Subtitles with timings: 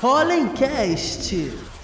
[0.00, 1.79] Hollencast.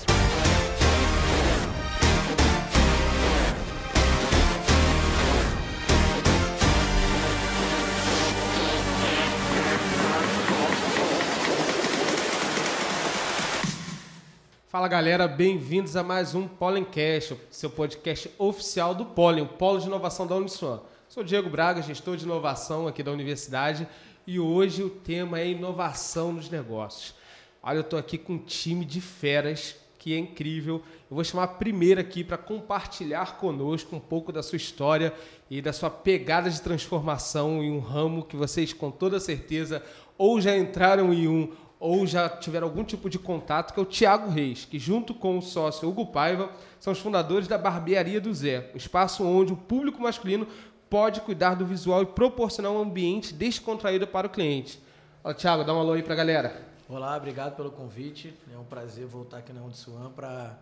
[14.77, 19.87] Fala galera, bem-vindos a mais um Pollencast, seu podcast oficial do Pollen, o Polo de
[19.87, 20.81] Inovação da Uniswan.
[21.09, 23.89] Sou Diego Braga, gestor de inovação aqui da universidade
[24.27, 27.15] e hoje o tema é inovação nos negócios.
[27.63, 30.83] Olha, eu estou aqui com um time de feras que é incrível.
[31.11, 35.15] Eu vou chamar a primeira aqui para compartilhar conosco um pouco da sua história
[35.51, 39.83] e da sua pegada de transformação em um ramo que vocês com toda certeza
[40.19, 43.87] ou já entraram em um ou já tiveram algum tipo de contato, que é o
[43.87, 48.33] Tiago Reis, que junto com o sócio Hugo Paiva são os fundadores da Barbearia do
[48.33, 50.47] Zé, um espaço onde o público masculino
[50.89, 54.81] pode cuidar do visual e proporcionar um ambiente descontraído para o cliente.
[55.23, 56.63] Fala, Tiago, dá um alô aí para a galera.
[56.89, 58.33] Olá, obrigado pelo convite.
[58.53, 60.57] É um prazer voltar aqui na Undissuan para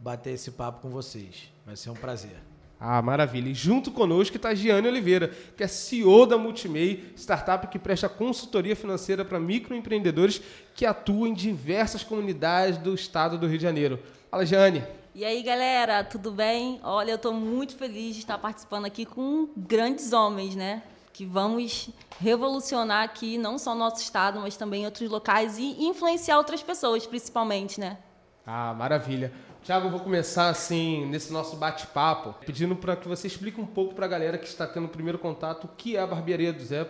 [0.00, 1.52] bater esse papo com vocês.
[1.64, 2.38] Vai ser um prazer.
[2.78, 3.48] Ah, maravilha.
[3.48, 8.76] E junto conosco está Giane Oliveira, que é CEO da Multimei, startup que presta consultoria
[8.76, 10.42] financeira para microempreendedores
[10.74, 13.98] que atuam em diversas comunidades do estado do Rio de Janeiro.
[14.30, 14.84] Fala, Giane.
[15.14, 16.78] E aí, galera, tudo bem?
[16.82, 20.82] Olha, eu estou muito feliz de estar participando aqui com grandes homens, né?
[21.10, 21.88] Que vamos
[22.20, 27.80] revolucionar aqui não só nosso estado, mas também outros locais e influenciar outras pessoas, principalmente,
[27.80, 27.96] né?
[28.46, 29.32] Ah, maravilha.
[29.66, 33.96] Tiago, eu vou começar assim, nesse nosso bate-papo, pedindo para que você explique um pouco
[33.96, 36.64] para a galera que está tendo o primeiro contato o que é a barbearia do
[36.64, 36.88] Zé.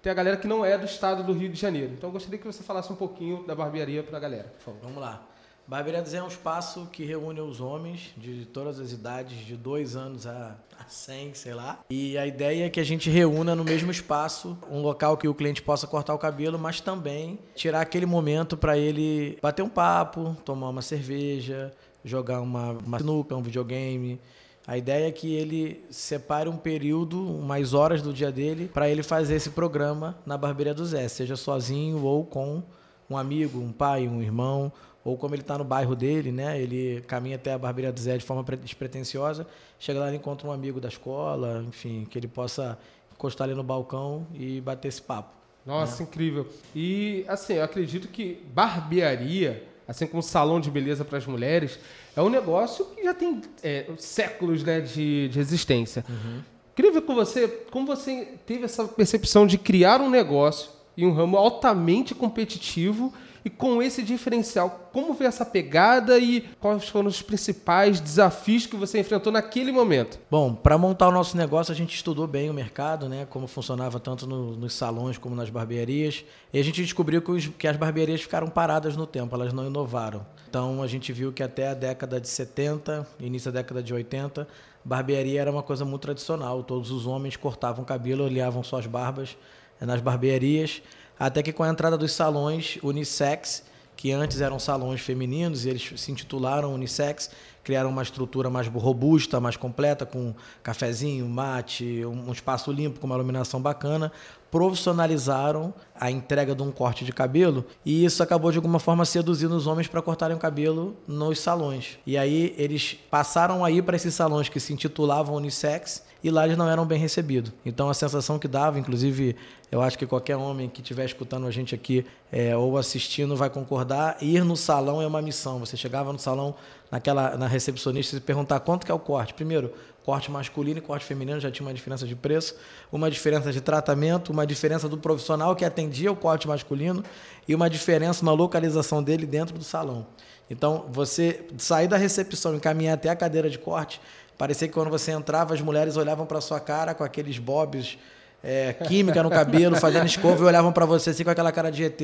[0.00, 1.92] Tem a galera que não é do estado do Rio de Janeiro.
[1.92, 4.80] Então eu gostaria que você falasse um pouquinho da barbearia para a galera, por favor.
[4.84, 5.22] Vamos lá.
[5.66, 9.54] Barbearia do Zé é um espaço que reúne os homens de todas as idades, de
[9.54, 11.80] dois anos a, a 100, sei lá.
[11.90, 15.34] E a ideia é que a gente reúna no mesmo espaço um local que o
[15.34, 20.36] cliente possa cortar o cabelo, mas também tirar aquele momento para ele bater um papo,
[20.44, 21.72] tomar uma cerveja,
[22.04, 24.20] jogar uma, uma sinuca, um videogame.
[24.66, 29.02] A ideia é que ele separe um período, umas horas do dia dele, para ele
[29.02, 32.62] fazer esse programa na Barbearia do Zé, seja sozinho ou com
[33.08, 34.72] um amigo, um pai, um irmão,
[35.04, 36.58] ou como ele está no bairro dele, né?
[36.58, 39.46] Ele caminha até a Barbearia do Zé de forma despretensiosa,
[39.78, 42.78] chega lá e encontra um amigo da escola, enfim, que ele possa
[43.12, 45.28] encostar ali no balcão e bater esse papo.
[45.66, 46.08] Nossa, né?
[46.08, 46.46] incrível.
[46.74, 51.78] E assim, eu acredito que barbearia assim como o salão de beleza para as mulheres,
[52.16, 56.04] é um negócio que já tem é, séculos né, de, de existência.
[56.08, 56.40] Uhum.
[56.74, 61.12] Queria ver com você como você teve essa percepção de criar um negócio em um
[61.12, 63.12] ramo altamente competitivo
[63.44, 68.74] e com esse diferencial, como foi essa pegada e quais foram os principais desafios que
[68.74, 70.18] você enfrentou naquele momento?
[70.30, 73.26] Bom, para montar o nosso negócio, a gente estudou bem o mercado, né?
[73.28, 76.24] Como funcionava tanto no, nos salões como nas barbearias.
[76.54, 79.66] E a gente descobriu que, os, que as barbearias ficaram paradas no tempo, elas não
[79.66, 80.24] inovaram.
[80.48, 84.48] Então a gente viu que até a década de 70, início da década de 80,
[84.82, 86.62] barbearia era uma coisa muito tradicional.
[86.62, 89.36] Todos os homens cortavam cabelo, olhavam suas barbas
[89.80, 90.80] eh, nas barbearias.
[91.18, 93.62] Até que com a entrada dos salões unissex,
[93.96, 97.30] que antes eram salões femininos, eles se intitularam unissex,
[97.62, 103.14] criaram uma estrutura mais robusta, mais completa, com cafezinho, mate, um espaço limpo, com uma
[103.14, 104.12] iluminação bacana,
[104.54, 109.52] profissionalizaram a entrega de um corte de cabelo e isso acabou de alguma forma seduzindo
[109.56, 111.98] os homens para cortarem o cabelo nos salões.
[112.06, 116.44] E aí eles passaram a ir para esses salões que se intitulavam unissex e lá
[116.44, 117.52] eles não eram bem recebidos.
[117.66, 119.34] Então a sensação que dava, inclusive
[119.72, 123.50] eu acho que qualquer homem que estiver escutando a gente aqui é, ou assistindo vai
[123.50, 125.58] concordar, ir no salão é uma missão.
[125.58, 126.54] Você chegava no salão
[126.92, 129.34] naquela na recepcionista e perguntar quanto que é o corte.
[129.34, 129.72] Primeiro,
[130.04, 132.54] corte masculino e corte feminino já tinha uma diferença de preço,
[132.92, 137.02] uma diferença de tratamento, uma diferença do profissional que atendia o corte masculino
[137.48, 140.06] e uma diferença na localização dele dentro do salão.
[140.50, 144.00] Então, você sair da recepção e caminhar até a cadeira de corte
[144.36, 147.96] Parecia que quando você entrava, as mulheres olhavam para sua cara com aqueles bobs
[148.42, 151.84] é, química no cabelo, fazendo escova e olhavam para você assim com aquela cara de
[151.84, 152.00] ET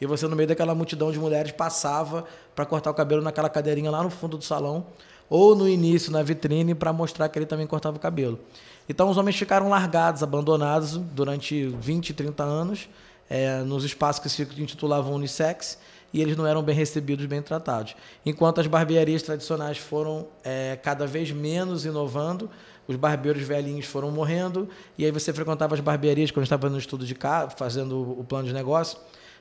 [0.00, 2.24] e você no meio daquela multidão de mulheres passava
[2.54, 4.86] para cortar o cabelo naquela cadeirinha lá no fundo do salão
[5.36, 8.38] ou no início na vitrine para mostrar que ele também cortava o cabelo.
[8.88, 12.88] Então os homens ficaram largados, abandonados durante 20, 30 anos
[13.28, 15.76] é, nos espaços que se intitulavam unissex
[16.12, 17.96] e eles não eram bem recebidos, bem tratados.
[18.24, 22.48] Enquanto as barbearias tradicionais foram é, cada vez menos inovando,
[22.86, 27.04] os barbeiros velhinhos foram morrendo, e aí você frequentava as barbearias quando estava no estudo
[27.04, 28.96] de cá, fazendo o plano de negócio.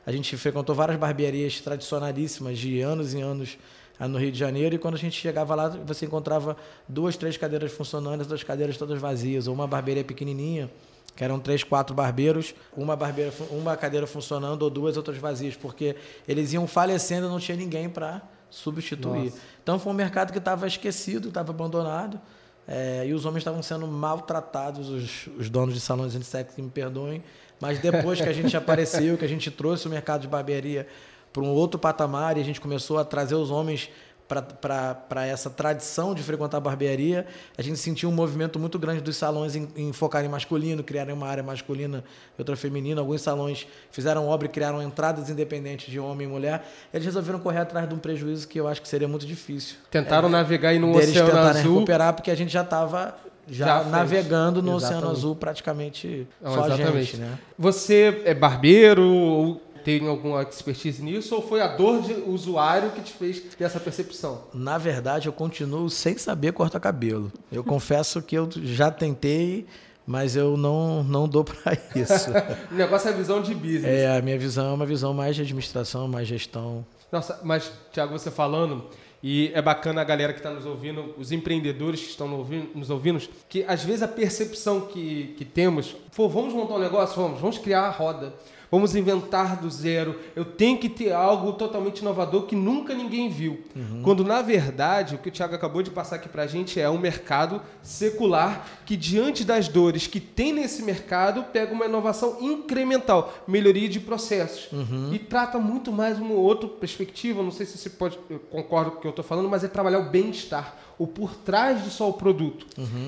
[0.07, 3.59] A gente frequentou várias barbearias tradicionalíssimas de anos e anos
[3.99, 6.57] no Rio de Janeiro, e quando a gente chegava lá, você encontrava
[6.87, 10.69] duas, três cadeiras funcionando, as duas cadeiras todas vazias, ou uma barbearia pequenininha,
[11.15, 15.95] que eram três, quatro barbeiros, uma barbeira, uma cadeira funcionando ou duas outras vazias, porque
[16.27, 19.25] eles iam falecendo e não tinha ninguém para substituir.
[19.25, 19.37] Nossa.
[19.61, 22.19] Então foi um mercado que estava esquecido, estava abandonado,
[22.67, 26.61] é, e os homens estavam sendo maltratados, os, os donos de salões de sexo que
[26.61, 27.23] me perdoem,
[27.59, 30.87] mas depois que a gente apareceu, que a gente trouxe o mercado de barbearia
[31.33, 33.89] para um outro patamar e a gente começou a trazer os homens
[34.27, 37.27] para essa tradição de frequentar a barbearia,
[37.57, 41.27] a gente sentiu um movimento muito grande dos salões em, em focarem masculino, criarem uma
[41.27, 42.03] área masculina
[42.37, 43.01] e outra feminina.
[43.01, 46.65] Alguns salões fizeram obra e criaram entradas independentes de homem e mulher.
[46.93, 49.75] Eles resolveram correr atrás de um prejuízo que eu acho que seria muito difícil.
[49.91, 51.73] Tentaram é, navegar no deles Oceano tentarem Azul.
[51.75, 53.15] recuperar porque a gente já estava
[53.45, 55.17] já, Já navegando no Oceano Exatamente.
[55.17, 57.05] Azul praticamente Não, só a exatamente.
[57.05, 57.37] gente, né?
[57.59, 63.01] Você é barbeiro ou tem alguma expertise nisso ou foi a dor de usuário que
[63.01, 64.43] te fez ter essa percepção?
[64.53, 67.31] Na verdade, eu continuo sem saber cortar cabelo.
[67.51, 69.65] Eu confesso que eu já tentei,
[70.05, 72.31] mas eu não, não dou para isso.
[72.71, 73.85] O negócio é a visão de business.
[73.85, 76.85] É, a minha visão é uma visão mais de administração, mais gestão.
[77.11, 78.89] Nossa, mas, Thiago, você falando,
[79.21, 82.69] e é bacana a galera que está nos ouvindo, os empreendedores que estão nos ouvindo,
[82.75, 87.15] nos ouvindo, que às vezes a percepção que, que temos, pô, vamos montar um negócio?
[87.15, 88.33] Vamos, vamos criar a roda.
[88.73, 90.19] Vamos inventar do zero.
[90.35, 93.61] Eu tenho que ter algo totalmente inovador que nunca ninguém viu.
[94.01, 96.97] Quando, na verdade, o que o Thiago acabou de passar aqui pra gente é um
[96.97, 103.87] mercado secular que, diante das dores que tem nesse mercado, pega uma inovação incremental, melhoria
[103.87, 104.69] de processos.
[105.13, 108.97] E trata muito mais uma outra perspectiva, não sei se você pode, eu concordo com
[108.97, 112.09] o que eu estou falando, mas é trabalhar o bem-estar, o por trás de só
[112.09, 112.65] o produto.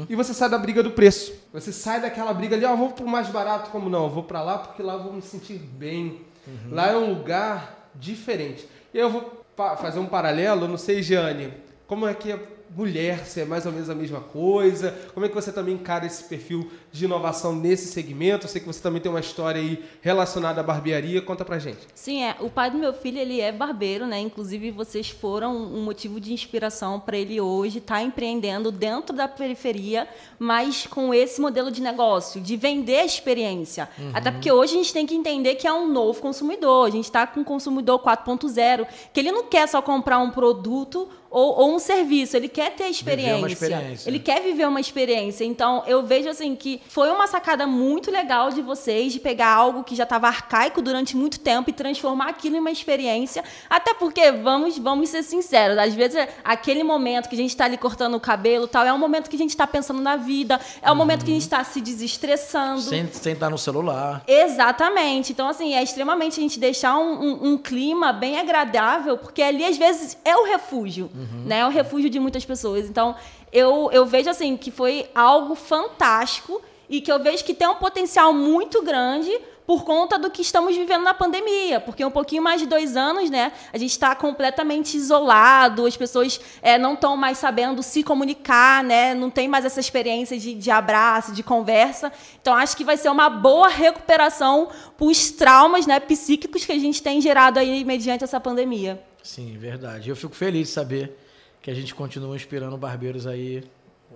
[0.10, 1.34] E você sai da briga do preço.
[1.54, 4.06] Você sai daquela briga ali, ó, vou pro mais barato, como não?
[4.06, 6.22] Eu vou para lá porque lá eu vou me sentir bem.
[6.70, 8.68] Lá é um lugar diferente.
[8.94, 9.46] E eu vou
[9.78, 11.54] fazer um paralelo, não sei, Jeane,
[11.88, 12.40] como é que é
[12.70, 14.96] mulher, se é mais ou menos a mesma coisa?
[15.14, 18.46] Como é que você também encara esse perfil de inovação nesse segmento?
[18.46, 21.80] Eu sei que você também tem uma história aí relacionada à barbearia, conta pra gente.
[21.94, 22.36] Sim, é.
[22.40, 24.20] O pai do meu filho, ele é barbeiro, né?
[24.20, 30.08] Inclusive, vocês foram um motivo de inspiração para ele hoje estar empreendendo dentro da periferia,
[30.38, 33.90] mas com esse modelo de negócio, de vender a experiência.
[34.14, 36.88] Até porque hoje a gente tem que entender que é um novo consumidor.
[36.88, 41.08] A gente está com um consumidor 4.0, que ele não quer só comprar um produto
[41.38, 43.48] ou, ou um serviço, ele quer ter a experiência.
[43.48, 44.10] experiência.
[44.10, 45.44] Ele quer viver uma experiência.
[45.44, 49.84] Então, eu vejo assim que foi uma sacada muito legal de vocês de pegar algo
[49.84, 53.44] que já estava arcaico durante muito tempo e transformar aquilo em uma experiência.
[53.70, 57.78] Até porque, vamos, vamos ser sinceros, às vezes aquele momento que a gente está ali
[57.78, 60.90] cortando o cabelo tal, é um momento que a gente está pensando na vida, é
[60.92, 62.80] um momento que a gente está se desestressando.
[62.82, 64.24] Sem, sem estar no celular.
[64.26, 65.32] Exatamente.
[65.34, 69.66] Então, assim, é extremamente a gente deixar um, um- um clima bem agradável, porque ali,
[69.66, 71.10] às vezes, é o refúgio,
[71.46, 71.60] né?
[71.60, 72.90] É o refúgio de muitas pessoas.
[72.90, 73.16] Então,
[73.52, 77.76] eu, eu vejo, assim, que foi algo fantástico e que eu vejo que tem um
[77.76, 79.32] potencial muito grande
[79.66, 83.30] por conta do que estamos vivendo na pandemia, porque um pouquinho mais de dois anos,
[83.30, 88.84] né, a gente está completamente isolado, as pessoas é, não estão mais sabendo se comunicar,
[88.84, 92.12] né, não tem mais essa experiência de, de abraço, de conversa.
[92.40, 96.80] Então, acho que vai ser uma boa recuperação para os traumas né, psíquicos que a
[96.80, 99.02] gente tem gerado aí mediante essa pandemia.
[99.26, 100.08] Sim, verdade.
[100.08, 101.18] Eu fico feliz de saber
[101.60, 103.64] que a gente continua inspirando barbeiros aí,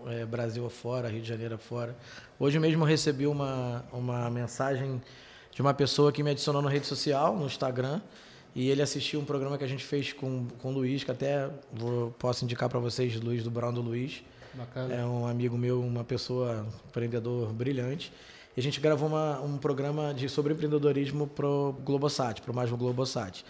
[0.06, 1.98] é, Brasil afora, Rio de Janeiro afora.
[2.40, 5.02] Hoje mesmo recebi uma, uma mensagem
[5.52, 8.00] de uma pessoa que me adicionou na rede social, no Instagram,
[8.54, 11.50] e ele assistiu um programa que a gente fez com, com o Luiz, que até
[11.74, 14.24] vou, posso indicar para vocês, Luiz, do Brown do Luiz.
[14.54, 14.94] Bacana.
[14.94, 18.14] É um amigo meu, uma pessoa empreendedor brilhante.
[18.56, 22.78] E a gente gravou uma, um programa de, sobre empreendedorismo pro Globosat, pro mais no
[22.78, 23.44] Globosat.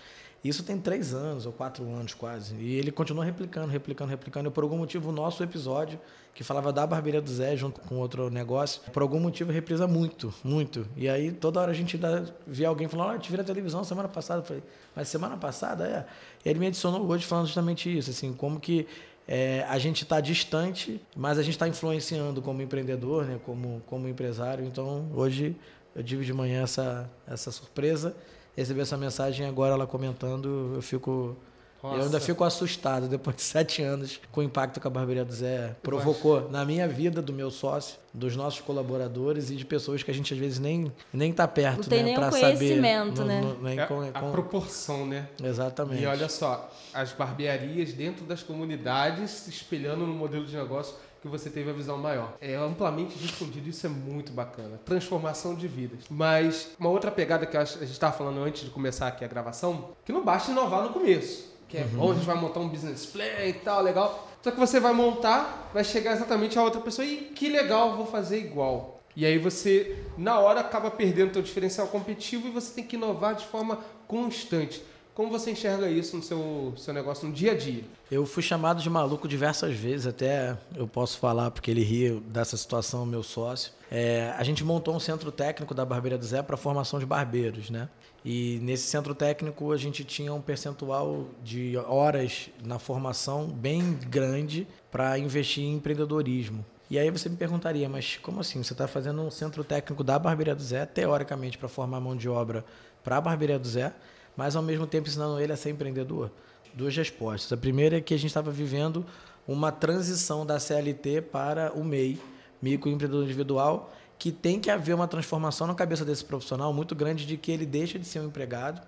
[0.43, 2.55] Isso tem três anos ou quatro anos quase.
[2.55, 4.49] E ele continua replicando, replicando, replicando.
[4.49, 5.99] E por algum motivo, o nosso episódio,
[6.33, 10.33] que falava da barbearia do Zé junto com outro negócio, por algum motivo reprisa muito,
[10.41, 10.87] muito.
[10.95, 11.99] E aí toda hora a gente
[12.47, 14.39] via alguém falando, olha, te vi na televisão semana passada.
[14.39, 14.63] Eu falei,
[14.95, 16.05] mas semana passada é.
[16.45, 18.87] E ele me adicionou hoje falando justamente isso, assim, como que
[19.27, 24.07] é, a gente está distante, mas a gente está influenciando como empreendedor, né, como, como
[24.07, 24.65] empresário.
[24.65, 25.55] Então, hoje
[25.95, 28.15] eu tive de manhã essa, essa surpresa,
[28.59, 31.35] recebi essa mensagem agora ela comentando, eu fico.
[31.81, 32.19] Eu ainda Nossa.
[32.19, 36.49] fico assustado depois de sete anos com o impacto que a Barbearia do Zé provocou
[36.51, 40.33] na minha vida, do meu sócio, dos nossos colaboradores e de pessoas que a gente
[40.33, 42.57] às vezes nem nem tá perto, Não tem né, pra saber.
[42.57, 43.41] conhecimento, Não- né?
[43.41, 45.29] não- nem É com- a com- proporção, né?
[45.41, 46.03] Exatamente.
[46.03, 51.27] E olha só, as barbearias dentro das comunidades se espelhando no modelo de negócio que
[51.27, 52.35] você teve a visão maior.
[52.39, 54.79] É amplamente difundido, isso é muito bacana.
[54.85, 56.05] Transformação de vidas.
[56.09, 59.89] Mas uma outra pegada que a gente estava falando antes de começar aqui a gravação,
[60.05, 61.49] que não basta inovar no começo.
[61.67, 64.27] que é bom, a gente vai montar um business plan e tal, legal.
[64.41, 68.05] Só que você vai montar, vai chegar exatamente a outra pessoa e que legal, vou
[68.05, 68.99] fazer igual.
[69.15, 72.95] E aí você, na hora, acaba perdendo o seu diferencial competitivo e você tem que
[72.95, 74.81] inovar de forma constante.
[75.19, 77.83] Como você enxerga isso no seu, seu negócio no dia a dia?
[78.09, 82.55] Eu fui chamado de maluco diversas vezes, até eu posso falar porque ele ri dessa
[82.55, 83.73] situação, meu sócio.
[83.91, 87.69] É, a gente montou um centro técnico da Barbeira do Zé para formação de barbeiros,
[87.69, 87.89] né?
[88.23, 94.65] E nesse centro técnico a gente tinha um percentual de horas na formação bem grande
[94.89, 96.63] para investir em empreendedorismo.
[96.89, 98.63] E aí você me perguntaria, mas como assim?
[98.63, 102.29] Você está fazendo um centro técnico da Barbearia do Zé, teoricamente, para formar mão de
[102.29, 102.63] obra
[103.03, 103.93] para a Barbearia do Zé,
[104.39, 106.31] mas ao mesmo tempo ensinando ele a ser empreendedor?
[106.73, 107.51] Duas respostas.
[107.51, 109.05] A primeira é que a gente estava vivendo
[109.45, 112.17] uma transição da CLT para o MEI,
[112.61, 117.35] microempreendedor individual, que tem que haver uma transformação na cabeça desse profissional muito grande de
[117.35, 118.81] que ele deixa de ser um empregado,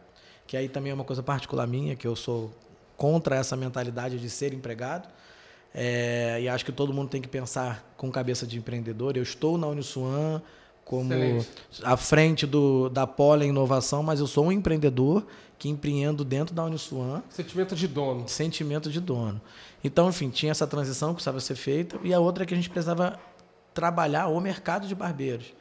[0.48, 2.50] que aí também é uma coisa particular minha, que eu sou
[2.96, 5.10] contra essa mentalidade de ser empregado.
[5.76, 9.18] É, e acho que todo mundo tem que pensar com cabeça de empreendedor.
[9.18, 10.42] Eu estou na Uniswan
[10.86, 11.50] como Excelente.
[11.84, 15.26] à frente do, da Poli Inovação, mas eu sou um empreendedor
[15.58, 18.28] que empreendo dentro da Uniswan Sentimento de dono.
[18.28, 19.40] sentimento de dono.
[19.84, 22.58] Então, enfim, tinha essa transição que precisava ser feita e a outra é que a
[22.58, 23.20] gente precisava
[23.74, 25.54] trabalhar o mercado de barbeiros.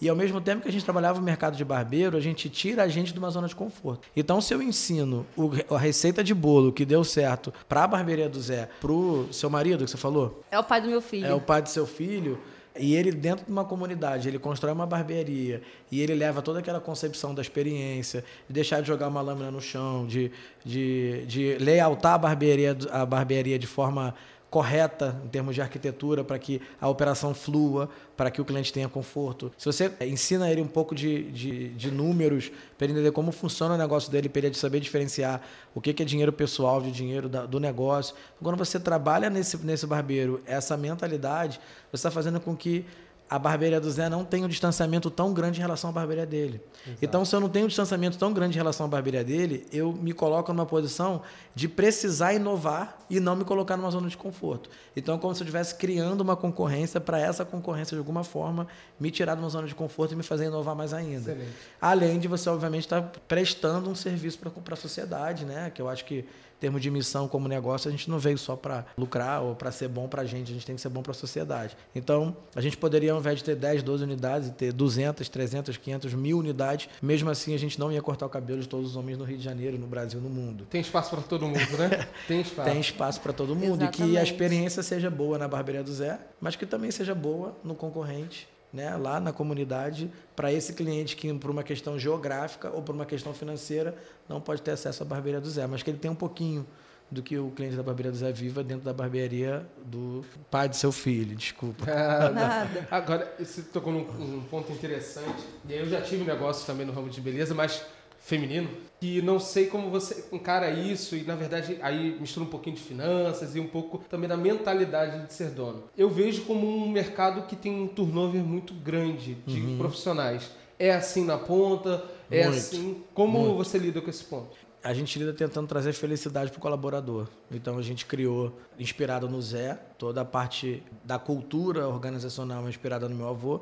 [0.00, 2.82] E ao mesmo tempo que a gente trabalhava o mercado de barbeiro, a gente tira
[2.82, 4.08] a gente de uma zona de conforto.
[4.16, 8.28] Então, se eu ensino o- a receita de bolo que deu certo para a barbearia
[8.28, 11.26] do Zé, pro seu marido que você falou, É o pai do meu filho.
[11.26, 12.40] é o pai do seu filho,
[12.78, 16.80] e ele dentro de uma comunidade, ele constrói uma barbearia e ele leva toda aquela
[16.80, 20.30] concepção da experiência, de deixar de jogar uma lâmina no chão, de,
[20.64, 24.14] de, de layoutar a barbearia, a barbearia de forma
[24.52, 28.86] correta em termos de arquitetura para que a operação flua, para que o cliente tenha
[28.86, 29.50] conforto.
[29.56, 33.74] Se você ensina ele um pouco de, de, de números para ele entender como funciona
[33.74, 35.40] o negócio dele, para ele saber diferenciar
[35.74, 38.14] o que que é dinheiro pessoal de dinheiro da- do negócio.
[38.42, 41.58] Quando você trabalha nesse, nesse barbeiro essa mentalidade,
[41.90, 42.84] você está fazendo com que
[43.32, 46.60] a barbearia do Zé não tenha um distanciamento tão grande em relação à barbearia dele.
[47.00, 49.90] Então, se eu não tenho um distanciamento tão grande em relação à barbearia dele, eu
[49.90, 51.22] me coloco numa posição
[51.54, 54.68] de precisar inovar e não me colocar numa zona de conforto.
[54.94, 58.66] Então, é como se eu estivesse criando uma concorrência para essa concorrência, de alguma forma,
[59.00, 61.32] me tirar de uma zona de conforto e me fazer inovar mais ainda.
[61.32, 61.56] Excelente.
[61.80, 65.72] Além de você, obviamente, estar prestando um serviço para a sociedade, né?
[65.74, 66.26] Que eu acho que,
[66.62, 69.88] termos de missão como negócio, a gente não veio só para lucrar ou para ser
[69.88, 71.76] bom para a gente, a gente tem que ser bom para a sociedade.
[71.92, 76.14] Então, a gente poderia, ao invés de ter 10, 12 unidades, ter 200, 300, 500,
[76.14, 79.18] mil unidades, mesmo assim a gente não ia cortar o cabelo de todos os homens
[79.18, 80.64] no Rio de Janeiro, no Brasil, no mundo.
[80.70, 82.06] Tem espaço para todo mundo, né?
[82.28, 82.70] Tem espaço.
[82.70, 84.30] Tem espaço para todo mundo e que a Exatamente.
[84.30, 88.96] experiência seja boa na barbearia do Zé, mas que também seja boa no concorrente, né,
[88.96, 93.34] lá na comunidade, para esse cliente que por uma questão geográfica ou por uma questão
[93.34, 93.94] financeira
[94.28, 96.66] não pode ter acesso à barbearia do Zé, mas que ele tem um pouquinho
[97.10, 100.76] do que o cliente da barbearia do Zé viva dentro da barbearia do pai do
[100.76, 101.84] seu filho, desculpa.
[101.92, 102.88] Ah, Nada.
[102.90, 105.44] Agora, você tocou num um ponto interessante.
[105.68, 107.84] E aí eu já tive negócio também no ramo de beleza, mas
[108.22, 108.70] feminino.
[109.00, 111.16] E não sei como você encara isso.
[111.16, 115.26] E na verdade, aí mistura um pouquinho de finanças e um pouco também da mentalidade
[115.26, 115.84] de ser dono.
[115.98, 120.50] Eu vejo como um mercado que tem um turnover muito grande de profissionais.
[120.78, 122.04] É assim na ponta?
[122.30, 123.02] É Muito, assim?
[123.12, 123.56] Como muito.
[123.56, 124.56] você lida com esse ponto?
[124.84, 127.28] a gente lida tentando trazer felicidade para o colaborador.
[127.52, 133.14] Então a gente criou, inspirado no Zé, toda a parte da cultura organizacional inspirada no
[133.14, 133.60] meu avô,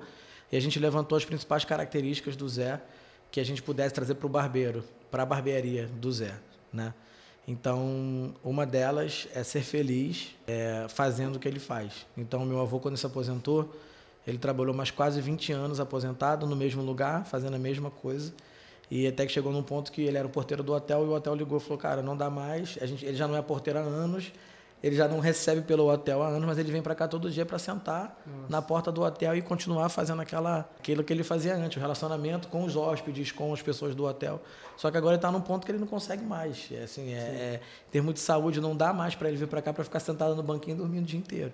[0.51, 2.81] e a gente levantou as principais características do Zé
[3.31, 6.35] que a gente pudesse trazer para o barbeiro, para a barbearia do Zé,
[6.73, 6.93] né?
[7.47, 12.07] Então, uma delas é ser feliz é, fazendo o que ele faz.
[12.17, 13.75] Então, meu avô, quando se aposentou,
[14.27, 18.33] ele trabalhou mais quase 20 anos aposentado no mesmo lugar, fazendo a mesma coisa.
[18.91, 21.13] E até que chegou num ponto que ele era o porteiro do hotel e o
[21.13, 22.79] hotel ligou e falou: Cara, não dá mais.
[22.81, 24.33] A gente, ele já não é porteiro há anos,
[24.83, 27.45] ele já não recebe pelo hotel há anos, mas ele vem para cá todo dia
[27.45, 28.19] para sentar
[28.49, 32.49] na porta do hotel e continuar fazendo aquela, aquilo que ele fazia antes, o relacionamento
[32.49, 34.41] com os hóspedes, com as pessoas do hotel.
[34.77, 36.69] Só que agora ele está num ponto que ele não consegue mais.
[36.73, 37.61] É, assim, é,
[37.93, 40.43] é, de saúde, não dá mais para ele vir para cá para ficar sentado no
[40.43, 41.53] banquinho dormindo o dia inteiro.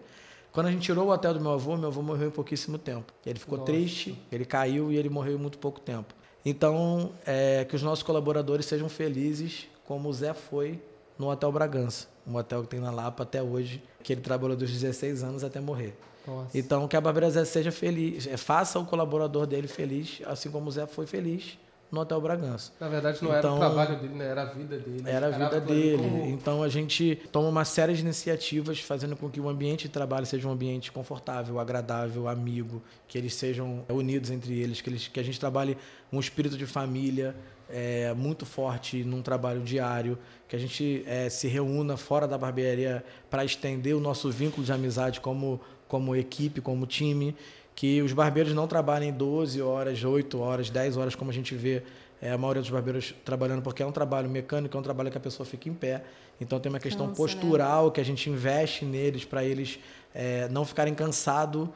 [0.53, 3.13] Quando a gente tirou o hotel do meu avô, meu avô morreu em pouquíssimo tempo.
[3.27, 3.73] Ele ficou Nossa.
[3.73, 6.15] triste, ele caiu e ele morreu em muito pouco tempo.
[6.45, 10.81] Então, é, que os nossos colaboradores sejam felizes, como o Zé foi
[11.19, 14.71] no Hotel Bragança, um hotel que tem na Lapa até hoje, que ele trabalhou dos
[14.71, 15.97] 16 anos até morrer.
[16.27, 16.59] Nossa.
[16.59, 20.69] Então, que a Barbeira Zé seja feliz, é, faça o colaborador dele feliz, assim como
[20.69, 21.57] o Zé foi feliz
[21.91, 22.73] no Hotel Bragança.
[22.81, 24.27] Na verdade, não era Então- o trabalho dele, né?
[24.27, 25.03] era a vida dele.
[25.07, 25.97] Era a vida dele.
[25.99, 29.89] como- Então a gente toma uma série de iniciativas fazendo com que o ambiente de
[29.91, 35.09] trabalho seja um ambiente confortável, agradável, amigo, que eles sejam unidos entre eles, que, eles,
[35.09, 35.77] que a gente trabalhe
[36.13, 37.35] um espírito de família
[37.69, 40.17] é, muito forte num trabalho diário,
[40.49, 44.71] que a gente é, se reúna fora da barbearia para estender o nosso vínculo de
[44.73, 47.35] amizade como, como equipe, como time,
[47.77, 51.83] que os barbeiros não trabalhem 12 horas, 8 horas, 10 horas, como a gente vê
[52.21, 55.19] é, a maioria dos barbeiros trabalhando, porque é um trabalho mecânico, é um trabalho que
[55.19, 56.03] a pessoa fica em pé.
[56.41, 57.29] Então tem uma questão Cansa, né?
[57.29, 59.79] postural que a gente investe neles para eles
[60.15, 61.69] é, não ficarem cansados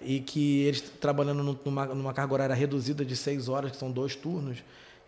[0.00, 3.90] e que eles trabalhando num- numa, numa carga horária reduzida de seis horas, que são
[3.92, 4.58] dois turnos,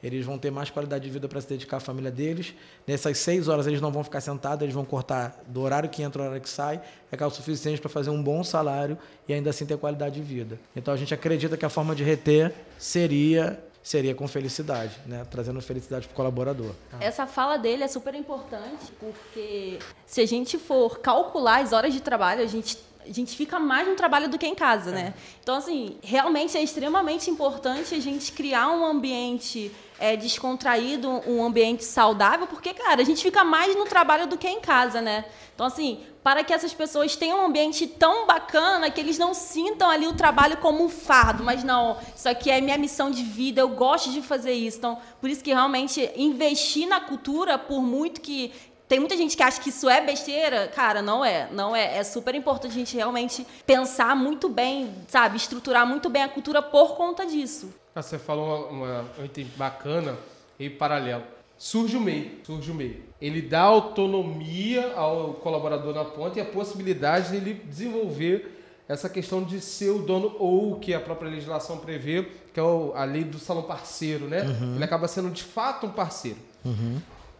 [0.02, 2.54] eles vão ter mais qualidade de vida para se dedicar à família deles.
[2.86, 6.22] Nessas seis horas eles não vão ficar sentados, eles vão cortar do horário que entra
[6.22, 9.64] ao horário que sai, é o suficiente para fazer um bom salário e ainda assim
[9.64, 10.60] ter qualidade de vida.
[10.76, 15.24] Então a gente acredita que a forma de reter seria seria com felicidade, né?
[15.30, 16.72] trazendo felicidade para o colaborador.
[16.98, 22.00] Essa fala dele é super importante, porque se a gente for calcular as horas de
[22.00, 25.14] trabalho, a gente, a gente fica mais no trabalho do que em casa, né?
[25.40, 31.84] Então, assim, realmente é extremamente importante a gente criar um ambiente é, descontraído, um ambiente
[31.84, 35.24] saudável, porque, cara, a gente fica mais no trabalho do que em casa, né?
[35.54, 39.88] Então, assim, para que essas pessoas tenham um ambiente tão bacana que eles não sintam
[39.88, 43.60] ali o trabalho como um fardo, mas não, isso aqui é minha missão de vida,
[43.60, 44.78] eu gosto de fazer isso.
[44.78, 48.52] Então, por isso que realmente investir na cultura, por muito que
[48.88, 51.98] tem muita gente que acha que isso é besteira, cara, não é, não é.
[51.98, 56.62] É super importante a gente realmente pensar muito bem, sabe, estruturar muito bem a cultura
[56.62, 57.72] por conta disso.
[57.96, 60.14] Ah, Você falou uma, um item bacana
[60.60, 61.22] e paralelo.
[61.56, 63.02] Surge o MEI, surge o MEI.
[63.18, 68.52] Ele dá autonomia ao colaborador na ponta e a possibilidade de ele desenvolver
[68.86, 72.62] essa questão de ser o dono ou o que a própria legislação prevê, que é
[72.94, 74.42] a lei do salão parceiro, né?
[74.74, 76.36] Ele acaba sendo de fato um parceiro.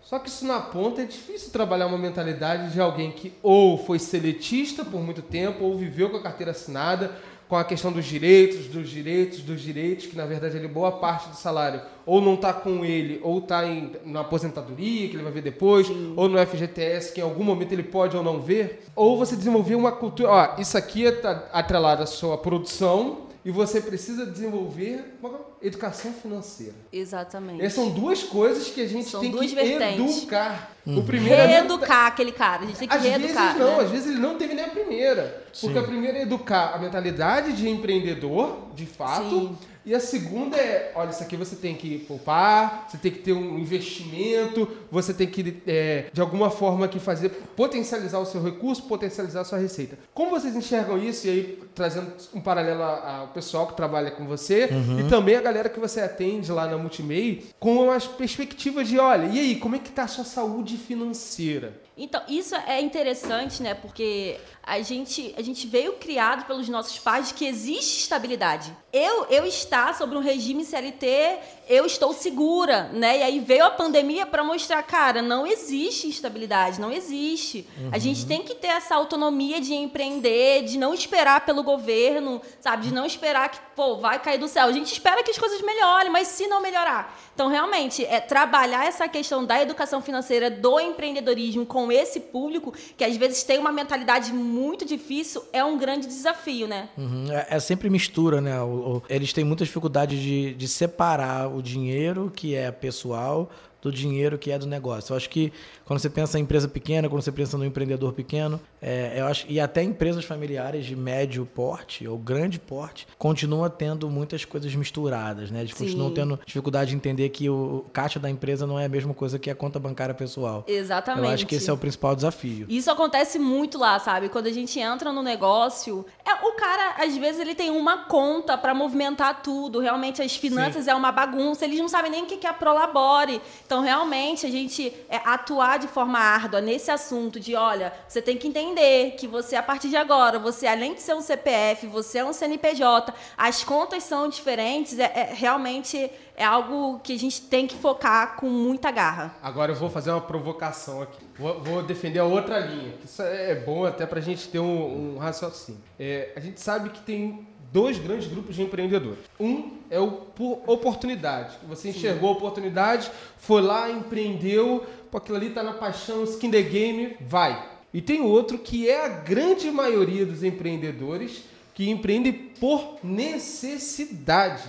[0.03, 3.99] Só que isso na ponta é difícil trabalhar uma mentalidade de alguém que ou foi
[3.99, 7.15] seletista por muito tempo, ou viveu com a carteira assinada,
[7.49, 11.29] com a questão dos direitos, dos direitos, dos direitos, que na verdade ele boa parte
[11.29, 13.63] do salário ou não está com ele, ou está
[14.05, 17.83] na aposentadoria, que ele vai ver depois, ou no FGTS, que em algum momento ele
[17.83, 18.85] pode ou não ver.
[18.95, 23.81] Ou você desenvolver uma cultura, ó, isso aqui está atrelado à sua produção e você
[23.81, 25.31] precisa desenvolver uma
[25.67, 26.75] educação financeira.
[26.93, 27.61] Exatamente.
[27.63, 30.19] Essas são duas coisas que a gente São tem duas que vertentes.
[30.19, 30.73] educar.
[30.87, 33.59] O primeiro é Reeducar aquele cara, a gente tem que Às vezes reeducar.
[33.59, 33.85] não, né?
[33.85, 35.45] às vezes ele não teve nem a primeira.
[35.61, 39.29] Porque a primeira é educar a mentalidade de empreendedor, de fato.
[39.31, 39.59] Sim.
[39.87, 43.33] E a segunda é, olha, isso aqui você tem que poupar, você tem que ter
[43.33, 48.83] um investimento, você tem que, é, de alguma forma, que fazer potencializar o seu recurso,
[48.83, 49.97] potencializar a sua receita.
[50.13, 51.29] Como vocês enxergam isso?
[51.29, 54.69] E aí, trazendo um paralelo ao pessoal que trabalha com você
[54.99, 59.27] e também a galera que você atende lá na Multimei, com as perspectivas de, olha,
[59.27, 61.81] e aí, como é que tá a sua saúde financeira?
[61.97, 63.73] Então, isso é interessante, né?
[63.73, 68.77] Porque a gente, a gente veio criado pelos nossos pais de que existe estabilidade.
[68.93, 73.19] Eu, eu estar sobre um regime CLT, eu estou segura, né?
[73.19, 77.65] E aí veio a pandemia para mostrar, cara, não existe estabilidade, não existe.
[77.93, 82.89] A gente tem que ter essa autonomia de empreender, de não esperar pelo governo, sabe?
[82.89, 84.67] De não esperar que, pô, vai cair do céu.
[84.67, 87.17] A gente espera que as coisas melhorem, mas se não melhorar.
[87.35, 93.05] Então, realmente, é trabalhar essa questão da educação financeira, do empreendedorismo com esse público, que
[93.05, 96.89] às vezes tem uma mentalidade muito difícil, é um grande desafio, né?
[96.97, 98.61] Uhum, É, é sempre mistura, né?
[98.63, 103.51] O- o- eles têm muita dificuldade de, de separar o dinheiro que é pessoal
[103.83, 105.13] do dinheiro que é do negócio.
[105.13, 105.53] Eu acho que
[105.85, 109.47] quando você pensa em empresa pequena, quando você pensa no empreendedor pequeno, é, eu acho
[109.49, 115.51] e até empresas familiares de médio porte ou grande porte continua tendo muitas coisas misturadas,
[115.51, 115.61] né?
[115.61, 115.85] Eles Sim.
[115.85, 119.39] continuam tendo dificuldade de entender que o caixa da empresa não é a mesma coisa
[119.39, 120.65] que a conta bancária pessoal.
[120.67, 121.27] Exatamente.
[121.27, 122.67] Eu acho que esse é o principal desafio.
[122.69, 124.29] Isso acontece muito lá, sabe?
[124.29, 128.57] Quando a gente entra no negócio, é, o cara, às vezes, ele tem uma conta
[128.57, 129.81] para movimentar tudo.
[129.81, 131.65] Realmente, as finanças é uma bagunça.
[131.65, 133.41] Eles não sabem nem o que que é a Prolabore.
[133.65, 138.37] Então, realmente, a gente é, atuar de forma árdua nesse assunto de, olha, você tem
[138.37, 138.76] que entender
[139.17, 142.33] que você, a partir de agora, você, além de ser um CPF, você é um
[142.33, 147.77] CNPJ, as contas são diferentes, é, é- realmente é algo que a gente tem que
[147.77, 149.35] focar com muita garra.
[149.43, 151.25] Agora eu vou fazer uma provocação aqui.
[151.39, 152.95] Vou, vou defender a outra linha.
[153.05, 155.81] Isso é bom até pra gente ter um, um raciocínio.
[155.99, 159.19] É, a gente sabe que tem dois grandes grupos de empreendedores.
[159.41, 161.57] Um é o por oportunidade.
[161.69, 166.63] Você enxergou a oportunidade, foi lá, empreendeu, pô, aquilo ali tá na paixão, skin the
[166.63, 167.76] game, vai.
[167.97, 172.31] E tem outro que é a grande maioria dos empreendedores que empreendem
[172.61, 174.65] por necessidade.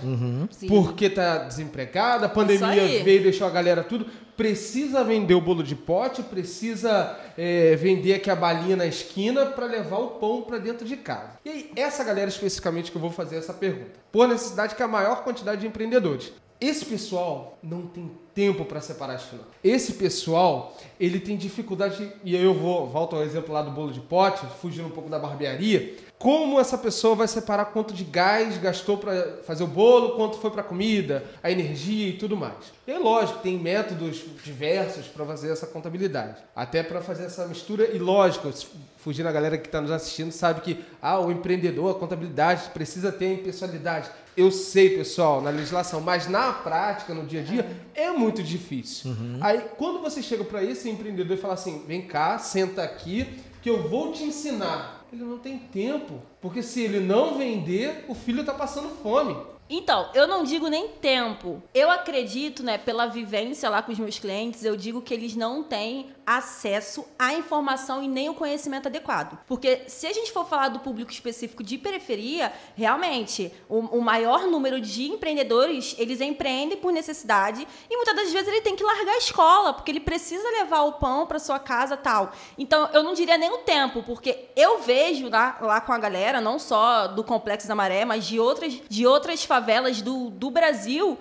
[0.50, 0.66] Sim.
[0.66, 4.06] Porque tá desempregada, a pandemia veio e deixou a galera tudo.
[4.34, 9.66] Precisa vender o bolo de pote, precisa é, vender aqui a balinha na esquina para
[9.66, 11.32] levar o pão para dentro de casa.
[11.44, 13.92] E aí, essa galera especificamente que eu vou fazer essa pergunta.
[14.10, 16.32] Por necessidade que é a maior quantidade de empreendedores.
[16.58, 19.50] Esse pessoal não tem tempo para separar as finanças.
[19.64, 23.98] Esse pessoal, ele tem dificuldade, e eu vou, volto ao exemplo lá do bolo de
[23.98, 25.96] pote, fugindo um pouco da barbearia.
[26.16, 30.52] Como essa pessoa vai separar quanto de gás gastou para fazer o bolo, quanto foi
[30.52, 32.54] para comida, a energia e tudo mais?
[32.86, 36.36] É lógico, tem métodos diversos para fazer essa contabilidade.
[36.54, 38.52] Até para fazer essa mistura, e lógico,
[38.98, 43.10] fugindo a galera que está nos assistindo, sabe que ah, o empreendedor, a contabilidade precisa
[43.10, 44.10] ter impessoalidade.
[44.36, 49.14] Eu sei, pessoal, na legislação, mas na prática, no dia a dia, é muito difícil.
[49.40, 53.26] Aí, quando você chega para esse empreendedor e fala assim: vem cá, senta aqui,
[53.62, 55.06] que eu vou te ensinar.
[55.12, 59.34] Ele não tem tempo, porque se ele não vender, o filho está passando fome.
[59.70, 61.62] Então, eu não digo nem tempo.
[61.74, 65.62] Eu acredito, né, pela vivência lá com os meus clientes, eu digo que eles não
[65.62, 69.38] têm acesso à informação e nem o conhecimento adequado.
[69.46, 74.42] Porque se a gente for falar do público específico de periferia, realmente, o, o maior
[74.46, 79.14] número de empreendedores, eles empreendem por necessidade e muitas das vezes ele tem que largar
[79.14, 82.32] a escola, porque ele precisa levar o pão para sua casa tal.
[82.58, 86.42] Então, eu não diria nem o tempo, porque eu vejo lá, lá com a galera,
[86.42, 91.16] não só do Complexo da Maré, mas de outras, de outras favelas do, do Brasil,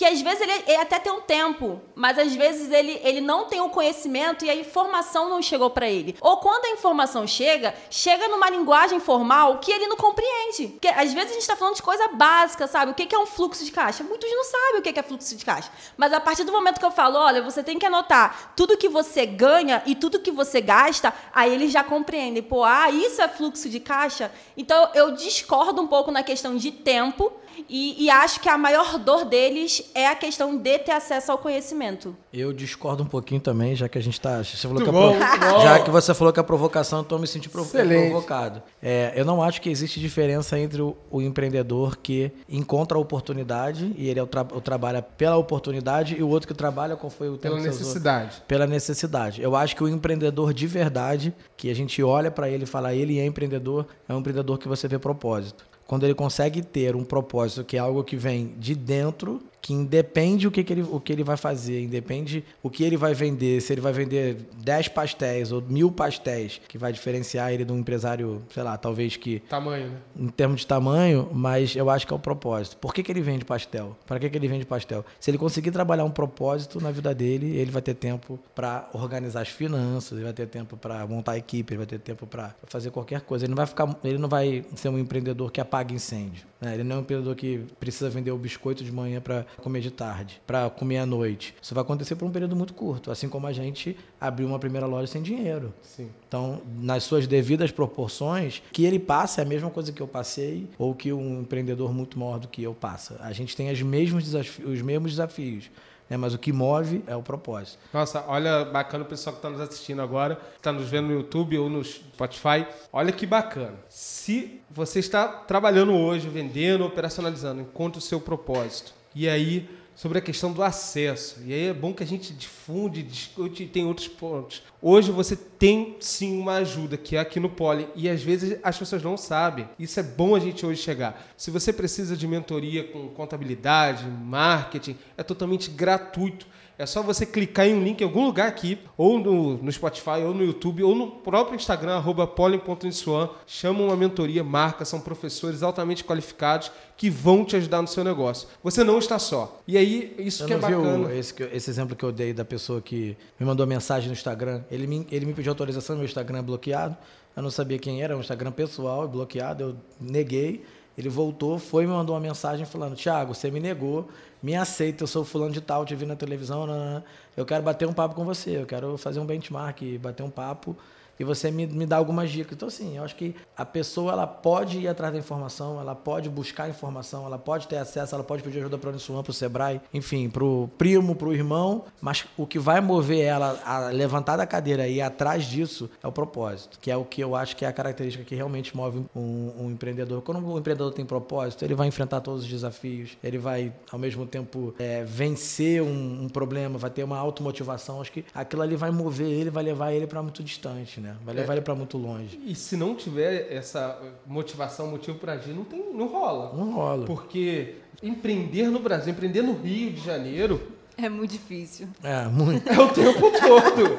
[0.00, 3.44] que às vezes ele, ele até tem um tempo, mas às vezes ele, ele não
[3.44, 6.16] tem o conhecimento e a informação não chegou para ele.
[6.22, 10.68] Ou quando a informação chega, chega numa linguagem formal que ele não compreende.
[10.68, 12.92] Porque às vezes a gente está falando de coisa básica, sabe?
[12.92, 14.02] O que é um fluxo de caixa?
[14.02, 15.70] Muitos não sabem o que que é fluxo de caixa.
[15.98, 18.88] Mas a partir do momento que eu falo, olha, você tem que anotar tudo que
[18.88, 22.42] você ganha e tudo que você gasta, aí eles já compreendem.
[22.42, 24.32] Pô, ah, isso é fluxo de caixa?
[24.56, 27.30] Então eu discordo um pouco na questão de tempo
[27.68, 31.38] e, e acho que a maior dor deles é a questão de ter acesso ao
[31.38, 32.14] conhecimento.
[32.32, 34.42] Eu discordo um pouquinho também, já que a gente tá.
[34.42, 35.62] Você falou que a Muito bom, provo-.
[35.62, 38.10] Já que você falou que a provocação, então eu me senti provo- Excelente.
[38.10, 38.62] provocado.
[38.82, 43.92] É, eu não acho que existe diferença entre o, o empreendedor que encontra a oportunidade
[43.96, 47.10] e ele é o, tra o trabalha pela oportunidade e o outro que trabalha qual
[47.10, 48.42] foi o tempo Pela necessidade.
[48.46, 49.42] pela necessidade.
[49.42, 52.94] Eu acho que o empreendedor de verdade, que a gente olha para ele e fala,
[52.94, 55.64] ele é empreendedor, é um empreendedor que você vê propósito.
[55.86, 60.46] Quando ele consegue ter um propósito que é algo que vem de dentro, que independe
[60.46, 63.60] o que, que ele, o que ele vai fazer, independe o que ele vai vender,
[63.60, 67.78] se ele vai vender 10 pastéis ou mil pastéis, que vai diferenciar ele de um
[67.78, 69.96] empresário, sei lá, talvez que Tamanho, né?
[70.16, 72.76] em termos de tamanho, mas eu acho que é o propósito.
[72.78, 73.96] Por que, que ele vende pastel?
[74.06, 75.04] Para que, que ele vende pastel?
[75.18, 79.42] Se ele conseguir trabalhar um propósito na vida dele, ele vai ter tempo para organizar
[79.42, 82.54] as finanças, ele vai ter tempo para montar a equipe, ele vai ter tempo para
[82.66, 83.44] fazer qualquer coisa.
[83.44, 86.49] Ele não vai ficar, ele não vai ser um empreendedor que apaga incêndio.
[86.60, 86.74] Né?
[86.74, 89.90] Ele não é um empreendedor que precisa vender o biscoito de manhã para comer de
[89.90, 91.54] tarde, para comer à noite.
[91.60, 94.86] Isso vai acontecer por um período muito curto, assim como a gente abriu uma primeira
[94.86, 95.72] loja sem dinheiro.
[95.82, 96.10] Sim.
[96.28, 100.68] Então, nas suas devidas proporções, que ele passe é a mesma coisa que eu passei
[100.78, 103.16] ou que um empreendedor muito maior do que eu passa.
[103.20, 105.70] A gente tem os mesmos desafios, os mesmos desafios
[106.10, 106.16] né?
[106.16, 107.78] mas o que move é o propósito.
[107.94, 111.56] Nossa, olha, bacana o pessoal que está nos assistindo agora, está nos vendo no YouTube
[111.56, 112.66] ou no Spotify.
[112.92, 113.76] Olha que bacana.
[113.88, 118.92] Se você está trabalhando hoje, vendendo, operacionalizando, encontre o seu propósito.
[119.14, 119.68] E aí,
[120.00, 121.42] sobre a questão do acesso.
[121.44, 124.62] E aí é bom que a gente difunde, discute e tem outros pontos.
[124.80, 128.78] Hoje você tem sim uma ajuda, que é aqui no Poli, e às vezes as
[128.78, 129.68] pessoas não sabem.
[129.78, 131.30] Isso é bom a gente hoje chegar.
[131.36, 136.46] Se você precisa de mentoria com contabilidade, marketing, é totalmente gratuito.
[136.80, 140.22] É só você clicar em um link em algum lugar aqui, ou no, no Spotify,
[140.24, 143.28] ou no YouTube, ou no próprio Instagram, arroba pollen.insuan.
[143.46, 148.48] Chama uma mentoria, marca, são professores altamente qualificados que vão te ajudar no seu negócio.
[148.62, 149.60] Você não está só.
[149.68, 151.14] E aí, isso Você que é bacana.
[151.14, 154.62] esse, eu- esse exemplo que eu dei da pessoa que me mandou mensagem no Instagram?
[154.70, 156.96] Ele me, ele me pediu autorização, meu Instagram é bloqueado.
[157.36, 159.62] Eu não sabia quem era, é um Instagram pessoal, é bloqueado.
[159.64, 160.64] Eu neguei.
[160.96, 164.08] Ele voltou, foi me mandou uma mensagem falando: Thiago, você me negou,
[164.42, 167.04] me aceita, eu sou fulano de tal, te vi na televisão, nanana.
[167.36, 170.76] eu quero bater um papo com você, eu quero fazer um benchmark, bater um papo
[171.20, 172.54] e você me, me dá algumas dicas.
[172.54, 176.30] Então, assim, eu acho que a pessoa ela pode ir atrás da informação, ela pode
[176.30, 179.34] buscar informação, ela pode ter acesso, ela pode pedir ajuda para o Uniswan, para o
[179.34, 183.90] Sebrae, enfim, para o primo, para o irmão, mas o que vai mover ela a
[183.90, 187.36] levantar da cadeira e ir atrás disso é o propósito, que é o que eu
[187.36, 190.22] acho que é a característica que realmente move um, um empreendedor.
[190.22, 194.24] Quando o empreendedor tem propósito, ele vai enfrentar todos os desafios, ele vai, ao mesmo
[194.24, 198.00] tempo, é, vencer um, um problema, vai ter uma automotivação.
[198.00, 201.09] Acho que aquilo ali vai mover ele, vai levar ele para muito distante, né?
[201.10, 201.16] Né?
[201.24, 202.40] Vai levar ele para muito longe.
[202.44, 206.56] E se não tiver essa motivação, motivo para agir, não, tem, não rola.
[206.56, 207.06] Não rola.
[207.06, 210.60] Porque empreender no Brasil, empreender no Rio de Janeiro,
[210.96, 211.88] É muito difícil.
[212.02, 212.66] É, muito.
[212.68, 213.98] é o tempo todo.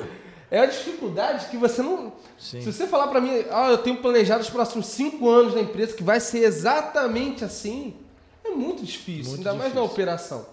[0.49, 2.11] É a dificuldade que você não.
[2.37, 2.61] Sim.
[2.61, 5.93] Se você falar para mim, ah, eu tenho planejado os próximos cinco anos na empresa
[5.93, 7.95] que vai ser exatamente assim,
[8.43, 9.93] é muito difícil, Muito ainda mais na difícil.
[9.93, 10.45] operação.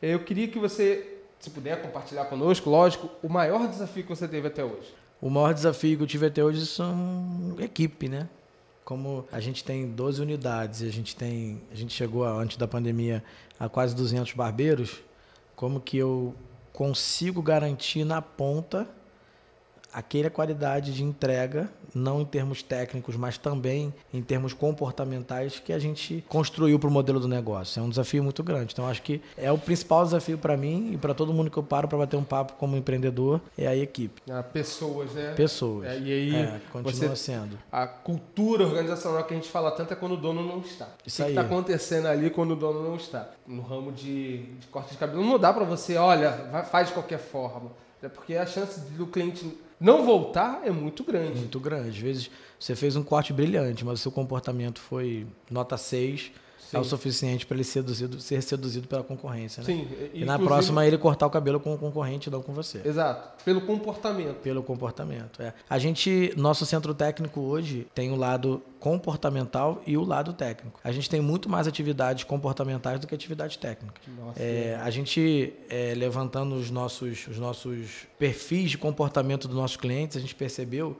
[0.00, 4.48] Eu queria que você, se puder compartilhar conosco, lógico, o maior desafio que você teve
[4.48, 4.94] até hoje.
[5.22, 8.28] O maior desafio que eu tive até hoje são equipe, né?
[8.84, 12.66] Como a gente tem 12 unidades e a gente tem, a gente chegou antes da
[12.66, 13.22] pandemia
[13.56, 15.00] a quase 200 barbeiros,
[15.54, 16.34] como que eu
[16.72, 18.88] consigo garantir na ponta
[19.92, 25.78] aquela qualidade de entrega, não em termos técnicos, mas também em termos comportamentais que a
[25.78, 27.80] gente construiu para o modelo do negócio.
[27.80, 28.72] É um desafio muito grande.
[28.72, 31.62] Então acho que é o principal desafio para mim e para todo mundo que eu
[31.62, 35.34] paro para bater um papo como empreendedor é a equipe, Ah, pessoas, né?
[35.34, 35.86] pessoas.
[35.86, 37.58] É, e aí, É, continua você- sendo.
[37.70, 40.88] A cultura organizacional que a gente fala tanto é quando o dono não está.
[41.06, 41.36] Isso o que aí.
[41.36, 43.30] está acontecendo ali quando o dono não está?
[43.46, 46.94] No ramo de, de corte de cabelo, não dá para você, olha, vai- faz de
[46.94, 47.70] qualquer forma.
[48.02, 51.40] É porque a chance do cliente não voltar é muito grande.
[51.40, 51.88] Muito grande.
[51.88, 56.30] Às vezes você fez um corte brilhante, mas o seu comportamento foi nota 6,
[56.72, 56.90] é o Sim.
[56.90, 59.62] suficiente para ele seduzido, ser seduzido pela concorrência.
[59.62, 59.66] Né?
[59.66, 62.80] Sim, E na próxima ele cortar o cabelo com o concorrente, não com você.
[62.84, 64.36] Exato, pelo comportamento.
[64.36, 65.42] Pelo comportamento.
[65.42, 65.52] É.
[65.68, 70.80] A gente, nosso centro técnico hoje tem o lado comportamental e o lado técnico.
[70.82, 74.00] A gente tem muito mais atividades comportamentais do que atividade técnica.
[74.18, 79.76] Nossa, É, a gente, é, levantando os nossos, os nossos perfis de comportamento dos nossos
[79.76, 80.98] clientes, a gente percebeu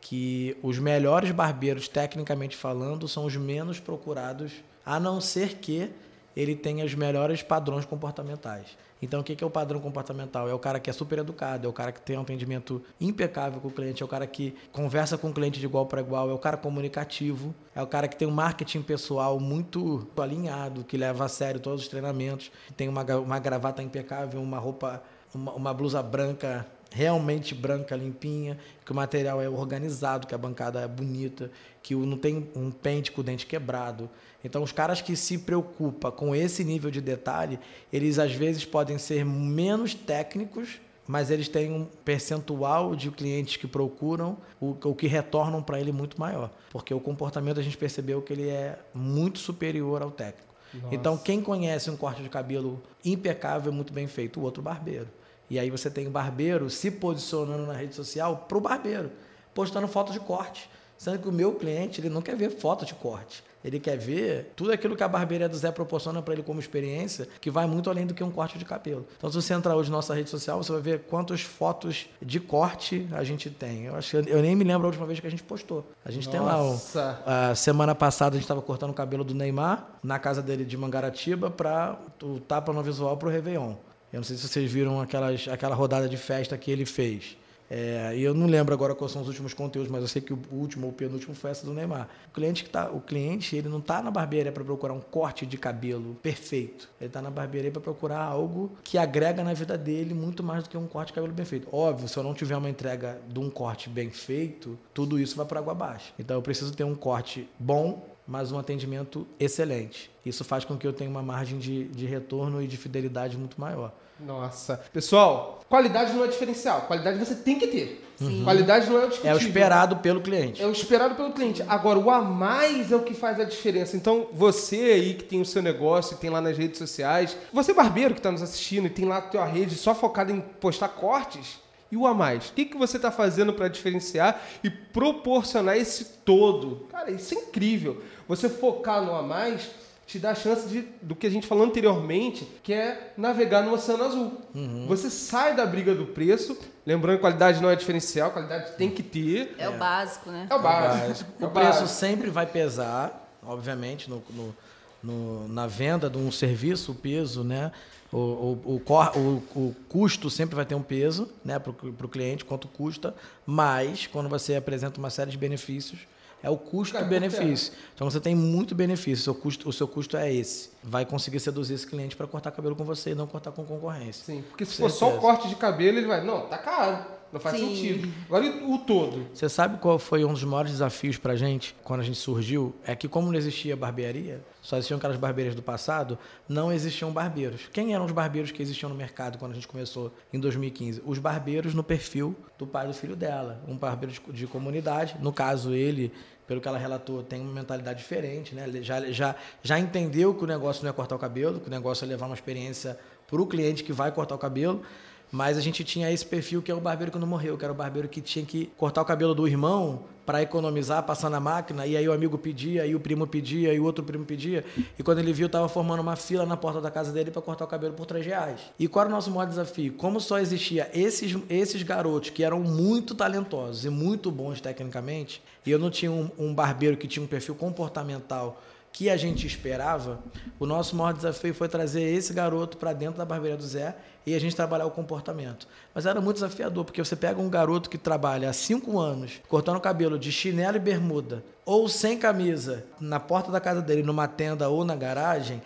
[0.00, 4.52] que os melhores barbeiros, tecnicamente falando, são os menos procurados,
[4.88, 5.90] a não ser que
[6.34, 8.68] ele tenha os melhores padrões comportamentais.
[9.02, 10.48] Então, o que é o padrão comportamental?
[10.48, 13.60] É o cara que é super educado, é o cara que tem um atendimento impecável
[13.60, 16.30] com o cliente, é o cara que conversa com o cliente de igual para igual,
[16.30, 20.96] é o cara comunicativo, é o cara que tem um marketing pessoal muito alinhado, que
[20.96, 25.02] leva a sério todos os treinamentos, tem uma, uma gravata impecável, uma roupa,
[25.34, 30.80] uma, uma blusa branca realmente branca, limpinha, que o material é organizado, que a bancada
[30.80, 31.50] é bonita,
[31.82, 34.08] que não tem um pente com o dente quebrado.
[34.44, 37.58] Então, os caras que se preocupam com esse nível de detalhe,
[37.92, 43.66] eles às vezes podem ser menos técnicos, mas eles têm um percentual de clientes que
[43.66, 46.50] procuram o, o que retornam para ele muito maior.
[46.70, 50.48] Porque o comportamento a gente percebeu que ele é muito superior ao técnico.
[50.92, 55.08] Então, quem conhece um corte de cabelo impecável, muito bem feito, o outro barbeiro.
[55.50, 59.10] E aí você tem o barbeiro se posicionando na rede social pro barbeiro,
[59.54, 60.68] postando foto de corte.
[60.98, 63.44] Sendo que o meu cliente, ele não quer ver foto de corte.
[63.64, 67.28] Ele quer ver tudo aquilo que a barbearia do Zé proporciona para ele como experiência,
[67.40, 69.06] que vai muito além do que um corte de cabelo.
[69.16, 72.38] Então, se você entrar hoje na nossa rede social, você vai ver quantas fotos de
[72.38, 73.86] corte a gente tem.
[73.86, 75.84] Eu acho que eu nem me lembro a última vez que a gente postou.
[76.04, 77.22] A gente tem lá Nossa.
[77.26, 80.76] a semana passada a gente estava cortando o cabelo do Neymar na casa dele de
[80.76, 83.74] Mangaratiba para o tapa no visual para o Réveillon.
[84.12, 87.36] Eu não sei se vocês viram aquelas, aquela rodada de festa que ele fez.
[87.70, 90.32] É, e eu não lembro agora quais são os últimos conteúdos, mas eu sei que
[90.32, 92.08] o último ou penúltimo foi essa do Neymar.
[92.28, 95.44] O cliente, que tá, o cliente ele não está na barbearia para procurar um corte
[95.44, 96.88] de cabelo perfeito.
[97.00, 100.70] Ele está na barbearia para procurar algo que agrega na vida dele muito mais do
[100.70, 101.68] que um corte de cabelo bem feito.
[101.70, 105.44] Óbvio, se eu não tiver uma entrega de um corte bem feito, tudo isso vai
[105.44, 106.14] para água abaixo.
[106.18, 110.10] Então eu preciso ter um corte bom, mas um atendimento excelente.
[110.24, 113.60] Isso faz com que eu tenha uma margem de, de retorno e de fidelidade muito
[113.60, 113.92] maior.
[114.20, 114.80] Nossa.
[114.92, 116.82] Pessoal, qualidade não é diferencial.
[116.82, 118.04] Qualidade você tem que ter.
[118.42, 120.60] Qualidade não é o É o esperado pelo cliente.
[120.60, 121.62] É o esperado pelo cliente.
[121.68, 123.96] Agora, o a mais é o que faz a diferença.
[123.96, 128.14] Então, você aí que tem o seu negócio, tem lá nas redes sociais, você barbeiro
[128.14, 131.58] que está nos assistindo e tem lá a tua rede só focada em postar cortes,
[131.90, 132.50] e o a mais?
[132.50, 136.86] O que, que você está fazendo para diferenciar e proporcionar esse todo?
[136.90, 138.02] Cara, isso é incrível.
[138.26, 139.70] Você focar no a mais
[140.08, 143.72] te dá a chance de, do que a gente falou anteriormente, que é navegar no
[143.74, 144.40] oceano azul.
[144.88, 149.02] Você sai da briga do preço, lembrando que qualidade não é diferencial, qualidade tem que
[149.02, 149.54] ter.
[149.58, 150.46] É, o básico, né?
[150.48, 151.30] É o básico.
[151.38, 154.56] É O preço sempre vai pesar, obviamente, no, no-
[155.02, 157.70] no- na venda de um serviço, o peso, né?
[158.10, 162.44] O, o, o, o- o custo sempre vai ter um peso né, para o cliente,
[162.46, 166.00] quanto custa, mas quando você apresenta uma série de benefícios,
[166.42, 167.72] é o custo Cara, do benefício.
[167.94, 170.70] Então você tem muito benefício, o seu custo, o seu custo é esse.
[170.82, 174.24] Vai conseguir seduzir esse cliente para cortar cabelo com você e não cortar com concorrência.
[174.24, 177.17] Sim, porque se for só o corte de cabelo, ele vai, não, tá caro.
[177.32, 177.74] Não faz Sim.
[177.74, 178.08] sentido.
[178.26, 179.26] Agora e o todo?
[179.32, 182.74] Você sabe qual foi um dos maiores desafios pra gente quando a gente surgiu?
[182.84, 187.68] É que como não existia barbearia, só existiam aquelas barbeiras do passado, não existiam barbeiros.
[187.72, 191.02] Quem eram os barbeiros que existiam no mercado quando a gente começou em 2015?
[191.04, 195.16] Os barbeiros no perfil do pai do filho dela, um barbeiro de, de comunidade.
[195.20, 196.12] No caso, ele,
[196.46, 198.64] pelo que ela relatou, tem uma mentalidade diferente, né?
[198.66, 201.70] Ele já, já, já entendeu que o negócio não é cortar o cabelo, que o
[201.70, 204.82] negócio é levar uma experiência para o cliente que vai cortar o cabelo.
[205.30, 207.72] Mas a gente tinha esse perfil que é o barbeiro que não morreu, que era
[207.72, 211.86] o barbeiro que tinha que cortar o cabelo do irmão para economizar, passar na máquina,
[211.86, 214.62] e aí o amigo pedia, aí o primo pedia, aí o outro primo pedia.
[214.98, 217.64] E quando ele viu, tava formando uma fila na porta da casa dele para cortar
[217.64, 218.60] o cabelo por 3 reais.
[218.78, 219.94] E qual era o nosso maior desafio?
[219.94, 225.70] Como só existia esses, esses garotos que eram muito talentosos e muito bons tecnicamente, e
[225.70, 230.18] eu não tinha um, um barbeiro que tinha um perfil comportamental que a gente esperava,
[230.58, 233.94] o nosso maior desafio foi trazer esse garoto para dentro da barbearia do Zé
[234.26, 235.68] e a gente trabalhar o comportamento.
[235.94, 239.80] Mas era muito desafiador, porque você pega um garoto que trabalha há cinco anos, cortando
[239.80, 244.68] cabelo de chinelo e bermuda, ou sem camisa, na porta da casa dele, numa tenda
[244.68, 245.62] ou na garagem,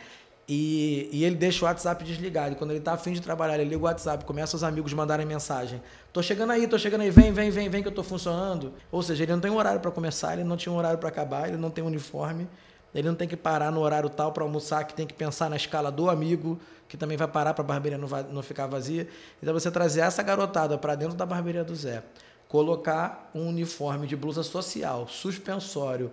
[0.48, 2.52] e, e ele deixa o WhatsApp desligado.
[2.52, 5.24] E quando ele tá afim de trabalhar, ele liga o WhatsApp, começa os amigos mandarem
[5.24, 5.80] mensagem.
[6.12, 8.72] Tô chegando aí, tô chegando aí, vem, vem, vem, vem que eu tô funcionando.
[8.90, 11.08] Ou seja, ele não tem um horário para começar, ele não tinha um horário para
[11.08, 12.46] acabar, ele não tem uniforme.
[12.94, 15.56] Ele não tem que parar no horário tal para almoçar, que tem que pensar na
[15.56, 19.08] escala do amigo, que também vai parar para a barbearia não, va- não ficar vazia.
[19.42, 22.02] Então você trazer essa garotada para dentro da barbearia do Zé,
[22.48, 26.10] colocar um uniforme de blusa social, suspensório,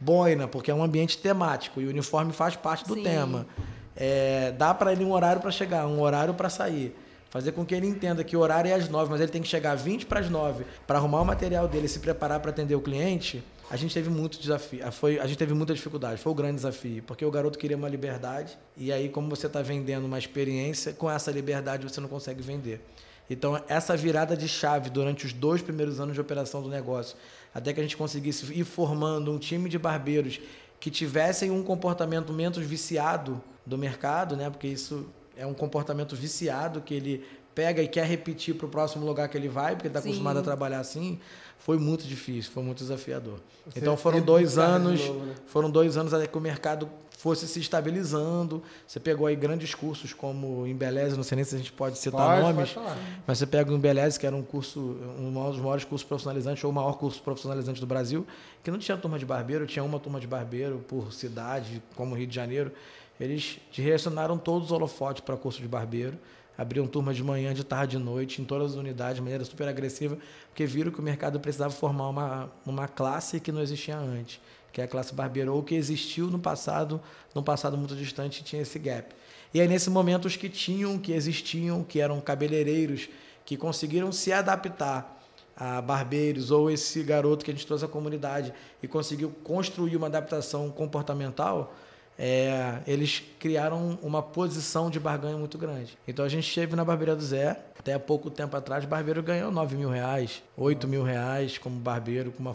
[0.00, 3.02] boina, porque é um ambiente temático e o uniforme faz parte do Sim.
[3.02, 3.46] tema.
[3.94, 6.96] É, dá para ele um horário para chegar, um horário para sair.
[7.28, 9.48] Fazer com que ele entenda que o horário é às nove, mas ele tem que
[9.48, 12.74] chegar 20 para as nove para arrumar o material dele e se preparar para atender
[12.74, 13.42] o cliente.
[13.72, 16.56] A gente teve muito desafio, ah, foi, a gente teve muita dificuldade, foi o grande
[16.56, 20.92] desafio, porque o garoto queria uma liberdade e aí como você está vendendo uma experiência,
[20.92, 22.84] com essa liberdade você não consegue vender.
[23.30, 27.16] Então essa virada de chave durante os dois primeiros anos de operação do negócio,
[27.54, 30.38] até que a gente conseguisse ir formando um time de barbeiros
[30.78, 34.50] que tivessem um comportamento menos viciado do mercado, né?
[34.50, 39.04] Porque isso é um comportamento viciado que ele pega e quer repetir para o próximo
[39.04, 41.18] lugar que ele vai, porque está acostumado a trabalhar assim.
[41.58, 43.38] Foi muito difícil, foi muito desafiador.
[43.66, 45.34] Você então foram dois anos, novo, né?
[45.46, 46.88] foram dois anos até que o mercado
[47.22, 48.60] fosse se estabilizando.
[48.84, 52.20] Você pegou aí grandes cursos como Embeleze, não sei nem se a gente pode citar
[52.20, 52.98] Pode, nomes, pode falar.
[53.24, 54.80] mas você pega o Embeleze, que era um curso,
[55.16, 58.26] um dos maiores cursos profissionalizantes, ou o maior curso profissionalizante do Brasil,
[58.64, 62.26] que não tinha turma de barbeiro, tinha uma turma de barbeiro por cidade, como Rio
[62.26, 62.72] de Janeiro.
[63.20, 66.18] Eles direcionaram todos os holofotes para curso de barbeiro,
[66.56, 69.68] abriam turma de manhã, de tarde, de noite, em todas as unidades, de maneira super
[69.68, 74.40] agressiva, porque viram que o mercado precisava formar uma, uma classe que não existia antes,
[74.72, 77.00] que é a classe barbeiro, ou que existiu no passado,
[77.34, 79.14] num passado muito distante, tinha esse gap.
[79.54, 83.08] E aí, nesse momento, os que tinham, que existiam, que eram cabeleireiros,
[83.44, 85.20] que conseguiram se adaptar
[85.56, 90.06] a barbeiros, ou esse garoto que a gente trouxe à comunidade e conseguiu construir uma
[90.06, 91.74] adaptação comportamental,
[92.18, 95.96] é, eles criaram uma posição de barganha muito grande.
[96.06, 99.50] Então a gente esteve na barbearia do Zé, até pouco tempo atrás, o barbeiro ganhou
[99.50, 102.54] 9 mil reais, 8 mil reais como barbeiro, com uma,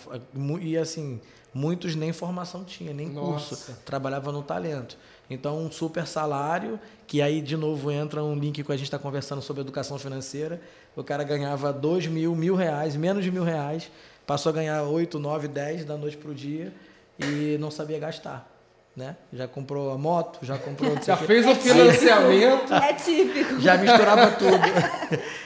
[0.62, 1.20] e assim,
[1.54, 3.56] muitos nem formação tinha, nem Nossa.
[3.56, 4.98] curso, trabalhava no talento.
[5.30, 8.98] Então um super salário, que aí de novo entra um link que a gente está
[8.98, 10.62] conversando sobre educação financeira,
[10.96, 13.91] o cara ganhava 2 mil, mil reais, menos de mil reais,
[14.26, 16.74] passou a ganhar 8, 9, 10 da noite para o dia
[17.20, 18.57] e não sabia gastar.
[18.98, 19.16] Né?
[19.32, 20.98] Já comprou a moto, já comprou.
[21.06, 22.74] Já fez o financiamento.
[22.74, 23.60] É típico.
[23.60, 24.58] Já misturava tudo.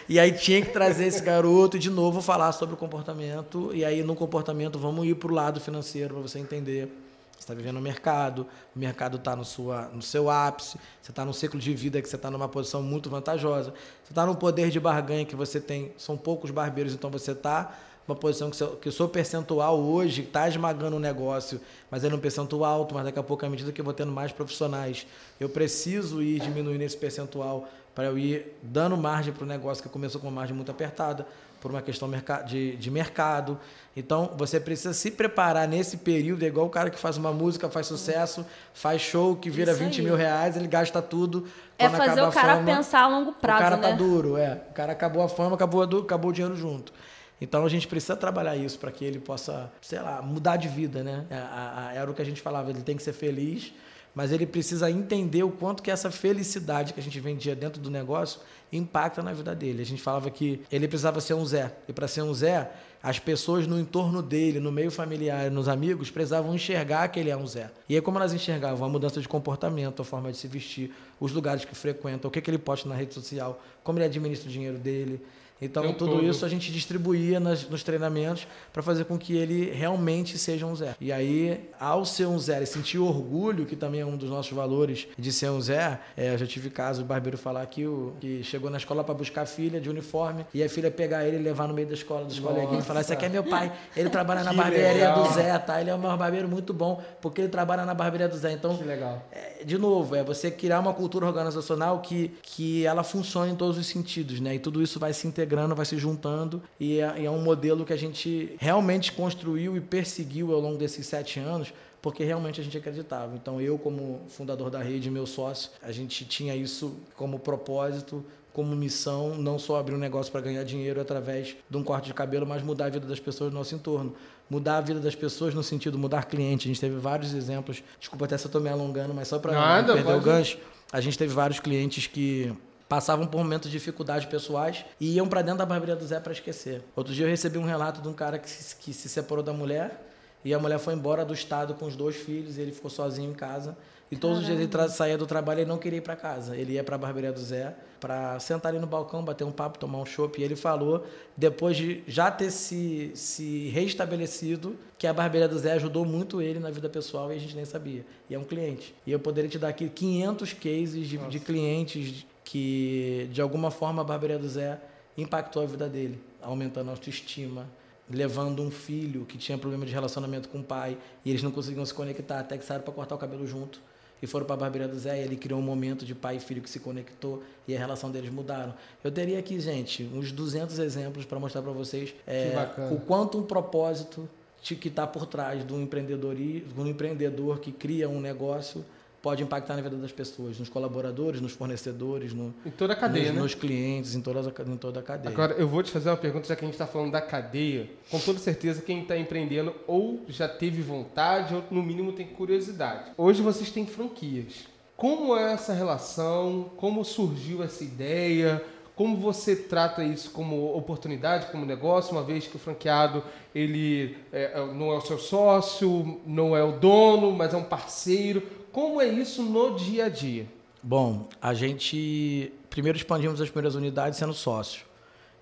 [0.07, 3.69] E aí tinha que trazer esse garoto e de novo falar sobre o comportamento.
[3.73, 6.85] E aí no comportamento vamos ir para o lado financeiro para você entender.
[7.33, 11.25] Você está vivendo no mercado, o mercado está no, sua- no seu ápice, você está
[11.25, 14.69] num ciclo de vida que você está numa posição muito vantajosa, você está num poder
[14.69, 17.75] de barganha que você tem, são poucos barbeiros, então você está
[18.07, 21.59] numa posição que, seu, que o seu percentual hoje está esmagando o negócio,
[21.89, 24.11] mas é num percentual alto, mas daqui a pouco, à medida que eu vou tendo
[24.11, 25.05] mais profissionais,
[25.39, 29.89] eu preciso ir diminuindo esse percentual para eu ir dando margem para o negócio que
[29.89, 31.25] começou com uma margem muito apertada,
[31.61, 32.09] por uma questão
[32.47, 33.57] de, de mercado.
[33.95, 37.69] Então, você precisa se preparar nesse período, é igual o cara que faz uma música,
[37.69, 40.05] faz sucesso, faz show que vira Isso 20 aí.
[40.05, 41.47] mil reais, ele gasta tudo.
[41.77, 43.89] É fazer acaba o cara fama, pensar a longo prazo, o cara né?
[43.89, 44.61] tá duro, é.
[44.71, 46.91] O cara acabou a fama, acabou, acabou o dinheiro junto.
[47.41, 51.03] Então a gente precisa trabalhar isso para que ele possa, sei lá, mudar de vida,
[51.03, 51.25] né?
[51.29, 53.73] É, Era o que a gente falava, ele tem que ser feliz,
[54.13, 57.89] mas ele precisa entender o quanto que essa felicidade que a gente vendia dentro do
[57.89, 59.81] negócio impacta na vida dele.
[59.81, 61.73] A gente falava que ele precisava ser um Zé.
[61.87, 62.69] E para ser um Zé,
[63.01, 67.37] as pessoas no entorno dele, no meio familiar, nos amigos, precisavam enxergar que ele é
[67.37, 67.71] um Zé.
[67.89, 71.31] E aí como elas enxergavam a mudança de comportamento, a forma de se vestir, os
[71.31, 74.51] lugares que frequenta, o que, que ele posta na rede social, como ele administra o
[74.51, 75.21] dinheiro dele.
[75.61, 76.25] Então, Tempo tudo todo.
[76.25, 80.75] isso a gente distribuía nas- nos treinamentos para fazer com que ele realmente seja um
[80.75, 80.95] Zé.
[80.99, 84.51] E aí, ao ser um Zé e sentir orgulho, que também é um dos nossos
[84.51, 88.13] valores de ser um Zé, é, eu já tive caso, o barbeiro falar que, o,
[88.19, 91.37] que chegou na escola para buscar a filha de uniforme e a filha pegar ele
[91.37, 93.71] e levar no meio da escola dos coleguinhas e falar: Esse aqui é meu pai,
[93.95, 95.79] ele trabalha na barbearia do Zé, tá?
[95.79, 98.51] Ele é um barbeiro muito bom, porque ele trabalha na barbearia do Zé.
[98.53, 99.23] Então, Que legal.
[99.31, 103.77] é, de novo, é você criar uma cultura organizacional que, que ela funcione em todos
[103.77, 104.55] os sentidos, né?
[104.55, 107.91] E tudo isso vai se integrando, vai se juntando e é, é um modelo que
[107.93, 112.75] a gente realmente construiu e perseguiu ao longo desses sete anos porque realmente a gente
[112.77, 113.35] acreditava.
[113.35, 118.75] Então eu, como fundador da rede, meu sócio, a gente tinha isso como propósito, como
[118.75, 122.45] missão, não só abrir um negócio para ganhar dinheiro através de um corte de cabelo,
[122.45, 124.13] mas mudar a vida das pessoas do nosso entorno.
[124.49, 126.67] Mudar a vida das pessoas no sentido mudar cliente.
[126.67, 127.81] A gente teve vários exemplos.
[127.99, 129.59] Desculpa até se eu estou me alongando, mas só para não
[129.93, 130.57] perder o pode- gancho.
[130.91, 132.51] A gente teve vários clientes que
[132.91, 136.33] passavam por momentos de dificuldades pessoais e iam para dentro da barbearia do Zé para
[136.33, 136.83] esquecer.
[136.93, 139.53] Outro dia eu recebi um relato de um cara que se, que se separou da
[139.53, 140.05] mulher
[140.43, 143.31] e a mulher foi embora do estado com os dois filhos e ele ficou sozinho
[143.31, 143.77] em casa.
[144.11, 146.57] E todos os dias ele saía do trabalho e não queria ir para casa.
[146.57, 149.79] Ele ia para a barbearia do Zé para sentar ali no balcão, bater um papo,
[149.79, 150.41] tomar um chopp.
[150.41, 151.05] E ele falou,
[151.37, 156.59] depois de já ter se, se reestabelecido, que a barbearia do Zé ajudou muito ele
[156.59, 158.05] na vida pessoal e a gente nem sabia.
[158.29, 158.93] E é um cliente.
[159.07, 164.01] E eu poderia te dar aqui 500 cases de, de clientes que, de alguma forma,
[164.01, 164.79] a barbearia do Zé
[165.17, 167.67] impactou a vida dele, aumentando a autoestima,
[168.09, 171.85] levando um filho que tinha problema de relacionamento com o pai e eles não conseguiam
[171.85, 173.79] se conectar até que saíram para cortar o cabelo junto
[174.21, 176.39] e foram para a barbearia do Zé e ele criou um momento de pai e
[176.39, 178.73] filho que se conectou e a relação deles mudaram.
[179.03, 182.53] Eu teria aqui, gente, uns 200 exemplos para mostrar para vocês é,
[182.91, 184.29] o quanto um propósito
[184.61, 188.85] que está por trás do empreendedorismo, do empreendedor que cria um negócio
[189.21, 193.27] pode impactar na vida das pessoas, nos colaboradores, nos fornecedores, no, Em toda a cadeia,
[193.27, 193.41] nos, né?
[193.41, 195.31] nos clientes, em, todas, a- em toda a cadeia.
[195.31, 197.89] Agora, eu vou te fazer uma pergunta, já que a gente está falando da cadeia.
[198.09, 203.11] Com toda certeza, quem está empreendendo ou já teve vontade, ou no mínimo tem curiosidade.
[203.17, 204.65] Hoje vocês têm franquias.
[204.97, 206.71] Como é essa relação?
[206.77, 208.63] Como surgiu essa ideia?
[208.95, 213.23] Como você trata isso como oportunidade, como negócio, uma vez que o franqueado
[213.55, 217.63] ele é, é, não é o seu sócio, não é o dono, mas é um
[217.63, 218.43] parceiro?
[218.71, 220.47] Como é isso no dia a dia?
[220.81, 224.85] Bom, a gente primeiro expandimos as primeiras unidades sendo sócio.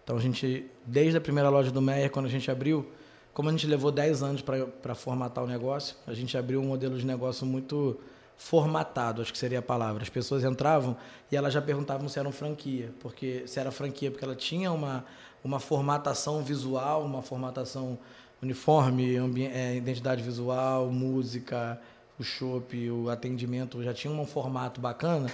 [0.04, 2.88] Então a gente, desde a primeira loja do Meyer, quando a gente abriu,
[3.32, 6.98] como a gente levou 10 anos para formatar o negócio, a gente abriu um modelo
[6.98, 8.00] de negócio muito
[8.36, 10.02] formatado, acho que seria a palavra.
[10.02, 10.98] As pessoas entravam
[11.32, 14.72] e elas já perguntavam se era uma franquia, porque se era franquia porque ela tinha
[14.72, 15.06] uma,
[15.44, 18.00] uma formatação visual, uma formatação
[18.42, 19.16] uniforme,
[19.46, 21.80] eh, identidade visual, música,
[22.20, 25.32] o shopping, o atendimento, já tinha um formato bacana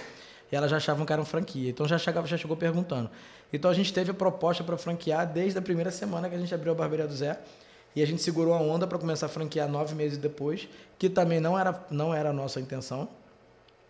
[0.50, 1.68] e elas já achavam que era uma franquia.
[1.70, 3.10] Então já chegava, já chegou perguntando.
[3.52, 6.54] Então a gente teve a proposta para franquear desde a primeira semana que a gente
[6.54, 7.38] abriu a Barbearia do Zé.
[7.94, 10.68] E a gente segurou a onda para começar a franquear nove meses depois,
[10.98, 13.08] que também não era, não era a nossa intenção.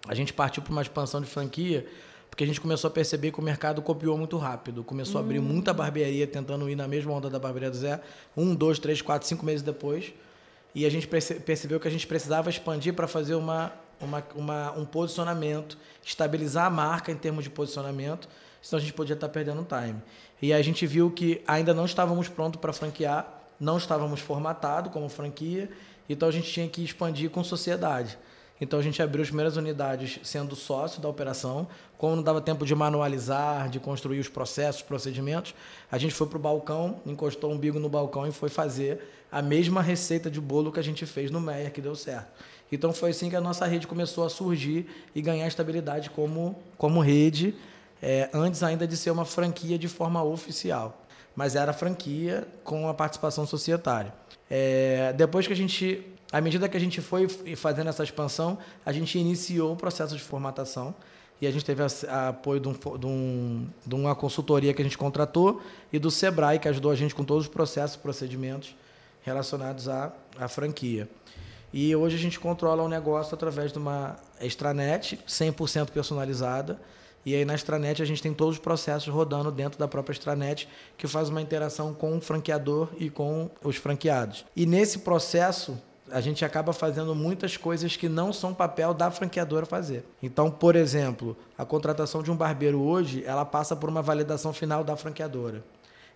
[0.06, 1.84] A gente partiu para uma expansão de franquia,
[2.30, 4.84] porque a gente começou a perceber que o mercado copiou muito rápido.
[4.84, 8.00] Começou a abrir muita barbearia tentando ir na mesma onda da Barbearia do Zé,
[8.36, 10.14] um, dois, três, quatro, cinco meses depois.
[10.76, 14.72] E a gente perce- percebeu que a gente precisava expandir para fazer uma, uma, uma-
[14.72, 18.28] um posicionamento, estabilizar a marca em termos de posicionamento,
[18.60, 20.02] senão a gente podia estar perdendo time.
[20.42, 23.26] E a gente viu que ainda não estávamos prontos para franquear,
[23.58, 25.70] não estávamos formatados como franquia,
[26.10, 28.18] então a gente tinha que expandir com sociedade.
[28.60, 31.66] Então a gente abriu as primeiras unidades sendo sócio da operação.
[31.98, 35.54] Como não dava tempo de manualizar, de construir os processos, procedimentos,
[35.90, 39.00] a gente foi para o balcão, encostou o umbigo no balcão e foi fazer
[39.30, 42.28] a mesma receita de bolo que a gente fez no Meyer, que deu certo.
[42.70, 47.00] Então foi assim que a nossa rede começou a surgir e ganhar estabilidade como, como
[47.00, 47.54] rede,
[48.02, 51.02] é, antes ainda de ser uma franquia de forma oficial.
[51.34, 54.12] Mas era franquia com a participação societária.
[54.50, 58.92] É, depois que a gente à medida que a gente foi fazendo essa expansão, a
[58.92, 60.94] gente iniciou o processo de formatação
[61.40, 64.96] e a gente teve apoio de, um, de, um, de, uma consultoria que a gente
[64.96, 65.60] contratou
[65.92, 68.74] e do Sebrae, que ajudou a gente com todos os processos e procedimentos
[69.22, 71.08] relacionados à, à franquia.
[71.72, 76.80] E hoje a gente controla o negócio através de uma extranet 100% personalizada.
[77.24, 80.68] E aí na extranet a gente tem todos os processos rodando dentro da própria extranet,
[80.96, 84.46] que faz uma interação com o franqueador e com os franqueados.
[84.54, 85.76] E nesse processo,
[86.10, 90.04] a gente acaba fazendo muitas coisas que não são papel da franqueadora fazer.
[90.22, 94.84] Então, por exemplo, a contratação de um barbeiro hoje, ela passa por uma validação final
[94.84, 95.64] da franqueadora.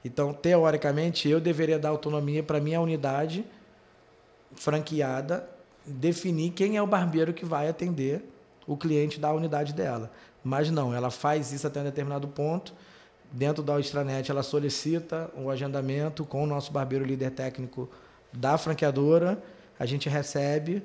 [0.05, 3.45] Então, teoricamente, eu deveria dar autonomia para minha unidade
[4.55, 5.49] franqueada
[5.87, 8.25] definir quem é o barbeiro que vai atender
[8.67, 10.11] o cliente da unidade dela.
[10.43, 12.73] Mas não, ela faz isso até um determinado ponto,
[13.33, 17.89] dentro da extranet, ela solicita o um agendamento com o nosso barbeiro líder técnico
[18.33, 19.43] da franqueadora,
[19.81, 20.83] a gente recebe,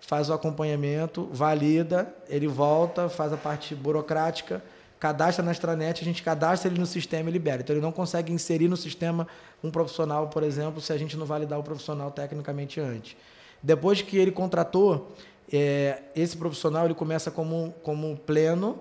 [0.00, 4.62] faz o acompanhamento, valida, ele volta, faz a parte burocrática,
[5.00, 7.62] cadastra na extranet, a gente cadastra ele no sistema e libera.
[7.62, 9.26] Então ele não consegue inserir no sistema
[9.64, 13.16] um profissional, por exemplo, se a gente não validar o profissional tecnicamente antes.
[13.60, 15.12] Depois que ele contratou,
[15.52, 18.78] é, esse profissional ele começa como, como pleno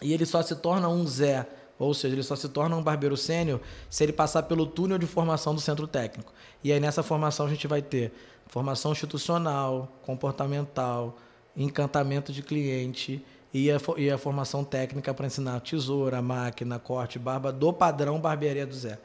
[0.00, 1.44] e ele só se torna um Zé,
[1.78, 5.06] ou seja, ele só se torna um barbeiro sênior se ele passar pelo túnel de
[5.06, 6.32] formação do centro técnico.
[6.62, 8.12] E aí nessa formação a gente vai ter
[8.46, 11.16] formação institucional, comportamental,
[11.56, 17.52] encantamento de cliente e a, e a formação técnica para ensinar tesoura, máquina, corte, barba
[17.52, 18.98] do padrão barbearia do Zé.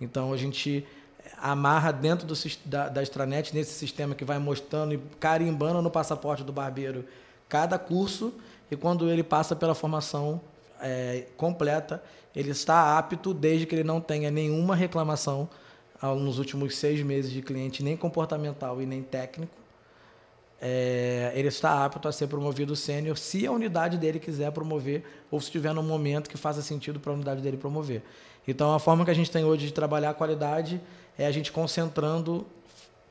[0.00, 0.86] Então a gente
[1.38, 6.42] amarra dentro do, da, da extranet nesse sistema que vai mostrando e carimbando no passaporte
[6.42, 7.04] do barbeiro
[7.48, 8.32] cada curso
[8.70, 10.40] e quando ele passa pela formação
[10.80, 12.02] é, completa,
[12.34, 15.48] ele está apto desde que ele não tenha nenhuma reclamação
[16.02, 19.54] nos últimos seis meses de cliente, nem comportamental e nem técnico.
[20.60, 25.40] É, ele está apto a ser promovido sênior se a unidade dele quiser promover ou
[25.40, 28.02] se tiver num momento que faça sentido para a unidade dele promover.
[28.48, 30.80] Então, a forma que a gente tem hoje de trabalhar a qualidade
[31.18, 32.46] é a gente concentrando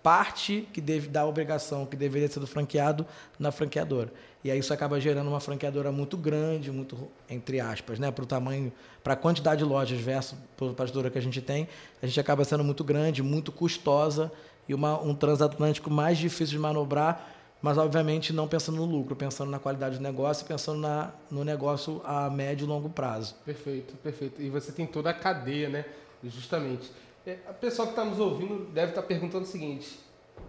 [0.06, 3.08] parte que deve da obrigação que deveria ser do franqueado
[3.40, 4.14] na franqueadora.
[4.44, 8.28] E aí isso acaba gerando uma franqueadora muito grande, muito entre aspas, né, para o
[8.28, 8.72] tamanho,
[9.04, 11.68] para a quantidade de lojas versus para a pastora que a gente tem,
[12.04, 14.32] a gente acaba sendo muito grande, muito custosa
[14.70, 17.28] e uma, um transatlântico mais difícil de manobrar,
[17.60, 22.00] mas obviamente não pensando no lucro, pensando na qualidade do negócio, pensando na, no negócio
[22.06, 23.34] a médio e longo prazo.
[23.44, 24.40] Perfeito, perfeito.
[24.40, 25.84] E você tem toda a cadeia, né?
[26.24, 26.92] Justamente.
[27.26, 30.00] É, a pessoa que está nos ouvindo deve estar tá perguntando o seguinte: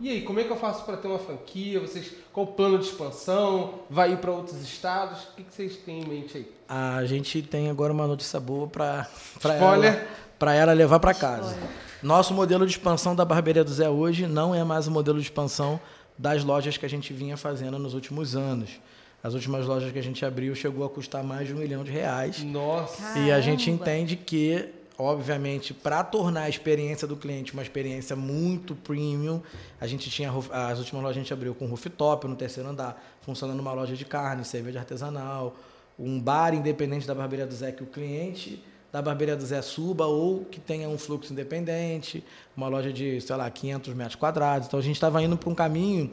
[0.00, 1.80] e aí, como é que eu faço para ter uma franquia?
[1.80, 3.80] Vocês, qual o plano de expansão?
[3.88, 5.24] Vai ir para outros estados?
[5.24, 6.52] O que, que, vocês têm em mente aí?
[6.68, 9.06] A gente tem agora uma notícia boa para
[9.42, 10.06] ela,
[10.38, 11.52] para ela levar para casa.
[11.52, 11.70] Spoiler.
[12.02, 15.24] Nosso modelo de expansão da Barbearia do Zé hoje não é mais o modelo de
[15.24, 15.80] expansão
[16.18, 18.78] das lojas que a gente vinha fazendo nos últimos anos.
[19.22, 21.90] As últimas lojas que a gente abriu chegou a custar mais de um milhão de
[21.90, 22.44] reais.
[22.44, 23.02] Nossa!
[23.02, 23.20] Caramba.
[23.20, 24.68] E a gente entende que
[24.98, 29.42] obviamente, para tornar a experiência do cliente uma experiência muito premium,
[29.80, 33.60] a gente tinha as últimas lojas a gente abriu com rooftop no terceiro andar, funcionando
[33.60, 35.56] uma loja de carne, cerveja artesanal,
[35.98, 40.06] um bar independente da barbearia do Zé que o cliente da barbearia do Zé suba
[40.06, 42.24] ou que tenha um fluxo independente,
[42.56, 44.68] uma loja de, sei lá, 500 metros quadrados.
[44.68, 46.10] Então a gente estava indo para um caminho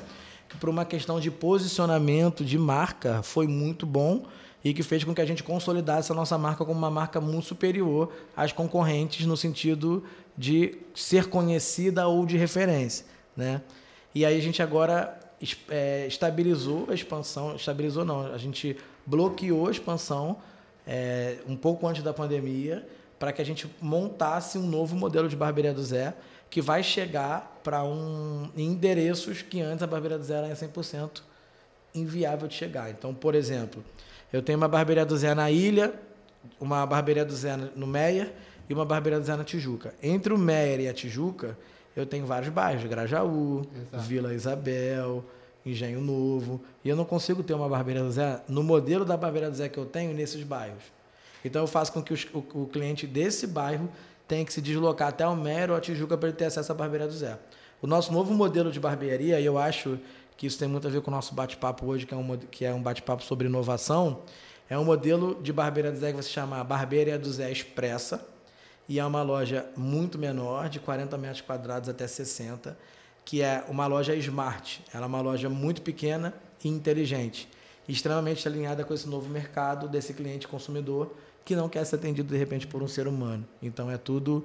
[0.50, 4.26] que, por uma questão de posicionamento de marca, foi muito bom
[4.64, 7.46] e que fez com que a gente consolidasse a nossa marca como uma marca muito
[7.46, 10.04] superior às concorrentes no sentido
[10.38, 13.06] de ser conhecida ou de referência,
[13.36, 13.62] né?
[14.16, 15.20] E aí a gente agora
[15.70, 20.38] é, estabilizou a expansão, estabilizou não, a gente bloqueou a expansão
[20.88, 22.88] é, um pouco antes da pandemia
[23.20, 26.14] para que a gente montasse um novo modelo de barbearia do Zé
[26.50, 31.22] que vai chegar para um endereços que antes a barbearia do Zé era 100%
[31.96, 32.92] inviável de chegar.
[32.92, 33.84] Então, por exemplo,
[34.34, 35.94] eu tenho uma barbearia do Zé na Ilha,
[36.60, 38.34] uma barbearia do Zé no Meia
[38.68, 39.94] e uma barbearia do Zé na Tijuca.
[40.02, 41.56] Entre o Meia e a Tijuca,
[41.96, 44.04] eu tenho vários bairros, Grajaú, Exato.
[44.04, 45.24] Vila Isabel,
[45.64, 49.52] Engenho Novo, e eu não consigo ter uma barbearia do Zé no modelo da barbearia
[49.52, 50.84] do Zé que eu tenho nesses bairros.
[51.46, 53.88] Então eu faço com que os, o, o, cliente desse bairro
[54.28, 56.76] tenha que se deslocar até o Meia ou a Tijuca para ele ter acesso à
[56.76, 57.38] barbearia do Zé.
[57.84, 60.00] O nosso novo modelo de barbearia, eu acho
[60.44, 62.66] que isso tem muito a ver com o nosso bate-papo hoje, que é um, que
[62.66, 64.24] é um bate-papo sobre inovação.
[64.70, 68.28] É um modelo de barbearia do Zé que você chama Barbearia do Zé Expressa,
[68.90, 72.78] e é uma loja muito menor, de 40 metros quadrados até 60,
[73.24, 74.84] que é uma loja smart.
[74.94, 77.48] Ela é uma loja muito pequena e inteligente,
[77.88, 81.16] extremamente alinhada com esse novo mercado desse cliente consumidor
[81.46, 83.48] que não quer ser atendido de repente por um ser humano.
[83.62, 84.44] Então é tudo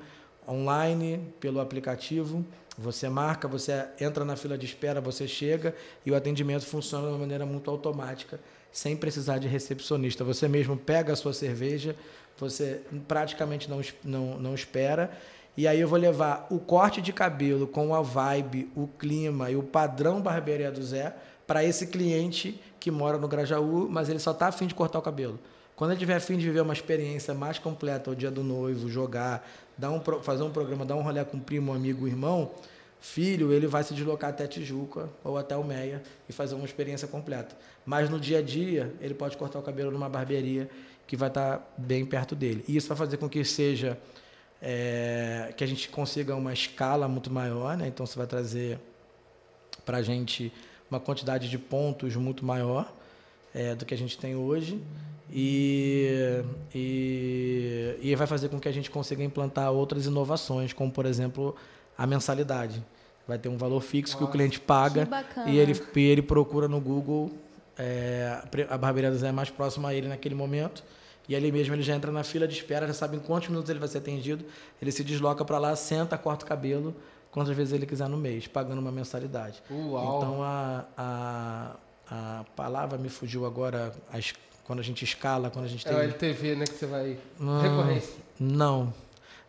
[0.48, 2.46] online, pelo aplicativo.
[2.78, 5.74] Você marca, você entra na fila de espera, você chega
[6.06, 8.38] e o atendimento funciona de uma maneira muito automática,
[8.70, 10.22] sem precisar de recepcionista.
[10.22, 11.96] Você mesmo pega a sua cerveja,
[12.38, 15.10] você praticamente não, não, não espera.
[15.56, 19.56] E aí eu vou levar o corte de cabelo com a vibe, o clima e
[19.56, 21.16] o padrão barbearia do Zé
[21.48, 25.02] para esse cliente que mora no Grajaú, mas ele só está afim de cortar o
[25.02, 25.36] cabelo.
[25.74, 29.48] Quando ele tiver afim de viver uma experiência mais completa, o dia do noivo, jogar,
[29.78, 32.50] dar um, fazer um programa, dar um rolê com primo, amigo, irmão,
[33.00, 37.06] filho, ele vai se deslocar até Tijuca ou até o Meia e fazer uma experiência
[37.06, 37.56] completa.
[37.86, 40.68] Mas no dia a dia, ele pode cortar o cabelo numa barbearia
[41.06, 42.64] que vai estar bem perto dele.
[42.68, 43.96] E isso vai fazer com que seja
[44.60, 47.86] é, que a gente consiga uma escala muito maior, né?
[47.86, 48.78] Então você vai trazer
[49.86, 50.52] para a gente
[50.90, 52.92] uma quantidade de pontos muito maior
[53.54, 54.82] é, do que a gente tem hoje.
[55.30, 56.42] E,
[56.74, 61.54] e, e vai fazer com que a gente consiga implantar outras inovações, como por exemplo
[61.96, 62.82] a mensalidade.
[63.26, 65.04] Vai ter um valor fixo que o cliente paga
[65.50, 67.30] e ele, e ele procura no Google
[67.76, 70.82] é, a barbearia do Zé mais próxima a ele naquele momento.
[71.28, 73.68] E ali mesmo ele já entra na fila de espera, já sabe em quantos minutos
[73.68, 74.46] ele vai ser atendido.
[74.80, 76.96] Ele se desloca para lá, senta, corta o cabelo,
[77.30, 79.62] quantas vezes ele quiser no mês, pagando uma mensalidade.
[79.70, 80.16] Uau.
[80.16, 81.76] Então a, a,
[82.10, 84.32] a palavra me fugiu agora, a es-
[84.68, 85.98] quando a gente escala, quando a gente É tem.
[85.98, 86.64] o LTV, né?
[86.66, 87.18] Que você vai.
[87.40, 87.60] Não.
[87.62, 88.14] Recorrência.
[88.38, 88.92] Não.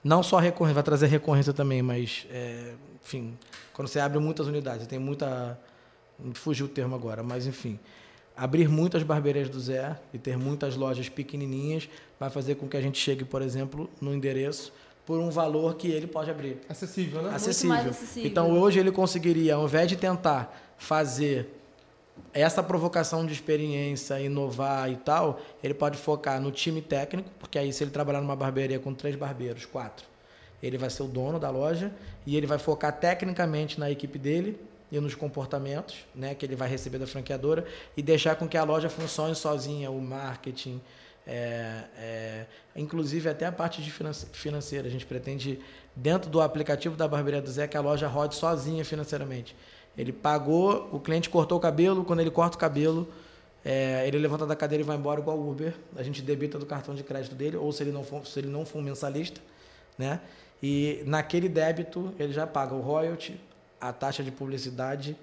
[0.02, 2.72] Não só recorrência, vai trazer recorrência também, mas, é,
[3.04, 3.38] enfim,
[3.74, 5.60] quando você abre muitas unidades, tem muita.
[6.36, 7.78] Fugiu o termo agora, mas enfim.
[8.36, 12.82] Abrir muitas barbearias do Zé e ter muitas lojas pequenininhas vai fazer com que a
[12.82, 14.72] gente chegue, por exemplo, no endereço
[15.06, 16.60] por um valor que ele pode abrir.
[16.70, 17.32] Acessível, né?
[17.36, 17.76] Acessível.
[17.76, 18.30] mais acessível.
[18.30, 21.59] Então hoje ele conseguiria, ao invés de tentar fazer
[22.34, 27.72] essa provocação de experiência, inovar e tal, ele pode focar no time técnico, porque aí
[27.74, 30.06] se ele trabalhar numa barbearia com três barbeiros, quatro,
[30.62, 31.92] ele vai ser o dono da loja
[32.26, 34.60] e ele vai focar tecnicamente na equipe dele
[34.92, 37.66] e nos comportamentos, né, que ele vai receber da franqueadora
[37.96, 40.82] e deixar com que a loja funcione sozinha, o marketing,
[41.28, 42.46] é, é,
[42.76, 44.88] inclusive até a parte de finance- financeira.
[44.88, 45.60] A gente pretende,
[45.96, 49.56] dentro do aplicativo da Barbearia do Zé, que a loja rode sozinha financeiramente.
[49.98, 53.08] Ele pagou, o cliente cortou o cabelo, quando ele corta o cabelo,
[53.64, 55.74] é, ele levanta da cadeira e vai embora igual o Uber.
[55.96, 58.48] A gente debita do cartão de crédito dele, ou se ele não for, se ele
[58.48, 59.42] não for um mensalista,
[59.98, 60.22] né?
[60.62, 63.40] E naquele débito ele já paga o royalty,
[63.80, 65.16] a taxa de publicidade,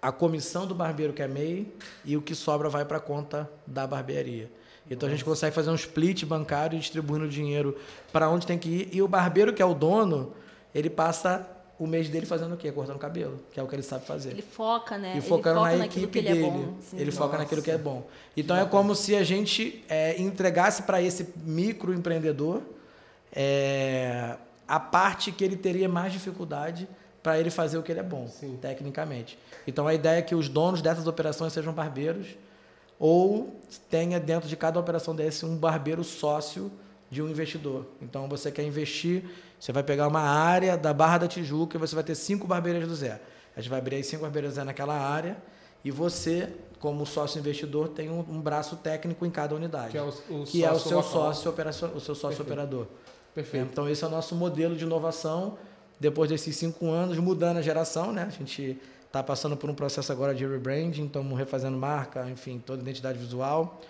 [0.00, 1.72] a comissão do barbeiro que é MEI
[2.04, 4.50] e o que sobra vai para a conta da barbearia.
[4.90, 7.78] Então a gente consegue fazer um split bancário distribuindo o dinheiro
[8.12, 8.88] para onde tem que ir.
[8.92, 10.34] E o barbeiro que é o dono,
[10.74, 11.48] ele passa
[11.82, 12.70] o mês dele fazendo o quê?
[12.70, 14.30] Cortando cabelo, que é o que ele sabe fazer.
[14.30, 15.08] Ele foca, né?
[15.08, 16.46] E ele focando foca na naquilo equipe que ele dele.
[16.46, 16.74] é bom.
[16.78, 16.98] assim.
[17.00, 18.06] ele foca naquilo que é bom.
[18.36, 22.62] Então é como se a gente é, entregasse para esse microempreendedor
[23.32, 24.36] é,
[24.68, 26.88] a parte que ele teria mais dificuldade
[27.20, 28.56] para ele fazer o que ele é bom, Sim.
[28.62, 29.36] tecnicamente.
[29.66, 32.28] Então a ideia é que os donos dessas operações sejam barbeiros
[32.96, 33.60] ou
[33.90, 36.70] tenha dentro de cada operação desse um barbeiro sócio
[37.12, 37.84] de um investidor.
[38.00, 39.22] Então você quer investir,
[39.60, 42.88] você vai pegar uma área da Barra da Tijuca e você vai ter cinco barbeiras
[42.88, 43.20] do Zé.
[43.54, 45.36] A gente vai abrir aí cinco barbeiras do Zé naquela área
[45.84, 46.48] e você,
[46.80, 49.90] como sócio investidor, tem um, um braço técnico em cada unidade.
[49.90, 51.34] Que é o, o que é o seu local.
[51.34, 52.40] sócio o seu sócio Perfeito.
[52.40, 52.86] operador.
[53.34, 53.68] Perfeito.
[53.70, 55.58] Então esse é o nosso modelo de inovação.
[56.00, 58.24] Depois desses cinco anos, mudando a geração, né?
[58.26, 62.80] A gente está passando por um processo agora de rebranding, estamos refazendo marca, enfim, toda
[62.80, 63.82] a identidade visual,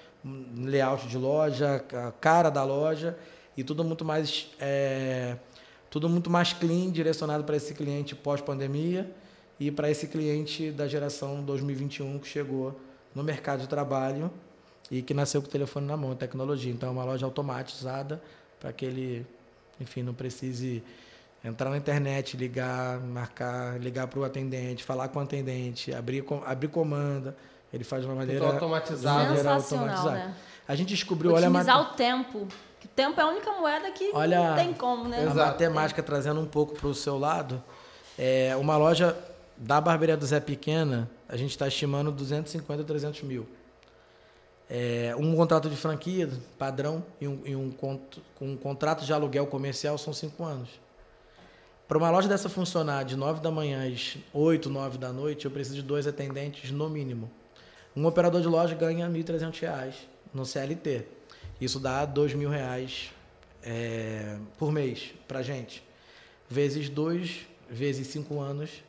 [0.57, 3.17] layout de loja, a cara da loja
[3.57, 5.37] e tudo muito mais é,
[5.91, 9.11] tudo muito mais clean, direcionado para esse cliente pós-pandemia
[9.61, 12.81] e para esse cliente da geração 2021 que chegou
[13.15, 14.31] no mercado de trabalho
[14.91, 16.73] e que nasceu com o telefone na mão, tecnologia.
[16.73, 18.23] Então é uma loja automatizada
[18.59, 19.27] para que ele,
[19.81, 20.83] enfim, não precise
[21.45, 26.69] entrar na internet, ligar, marcar, ligar para o atendente, falar com o atendente, abrir, abrir
[26.69, 27.37] comanda.
[27.73, 30.11] Ele faz de uma maneira, Tudo maneira Sensacional, automatizada.
[30.27, 30.35] né?
[30.69, 32.49] A gente descobriu, olha a Otimizar mate- o tempo.
[32.79, 35.19] Que o tempo é a única moeda que Olha- não tem como, né?
[35.19, 35.37] a Exato.
[35.39, 37.63] matemática trazendo um pouco para o seu lado.
[38.19, 39.17] É, uma loja
[39.57, 43.49] da Barbearia do Zé Pequena, a gente está estimando 250 a 300 mil.
[44.69, 47.73] É, um contrato de franquia padrão e um, e um,
[48.41, 50.69] um contrato de aluguel comercial são cinco anos.
[51.87, 55.51] Para uma loja dessa funcionar de 9 da manhã às 8, 9 da noite, eu
[55.51, 57.31] preciso de dois atendentes no mínimo.
[57.95, 59.95] Um operador de loja ganha 1.300 reais
[60.33, 61.05] no CLT.
[61.61, 63.11] Isso dá 2 mil reais
[63.63, 65.83] é, por mês para gente.
[66.49, 68.83] Vezes 2, vezes 5 anos,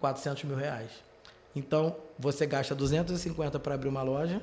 [0.00, 0.90] 400 mil reais.
[1.54, 4.40] Então, você gasta 250 para abrir uma loja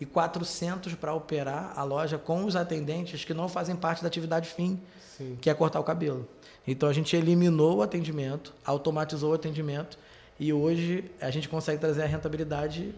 [0.00, 4.48] e 400 para operar a loja com os atendentes que não fazem parte da atividade
[4.48, 4.80] fim,
[5.16, 5.38] Sim.
[5.40, 6.28] que é cortar o cabelo.
[6.66, 9.98] Então, a gente eliminou o atendimento, automatizou o atendimento
[10.38, 12.94] e hoje a gente consegue trazer a rentabilidade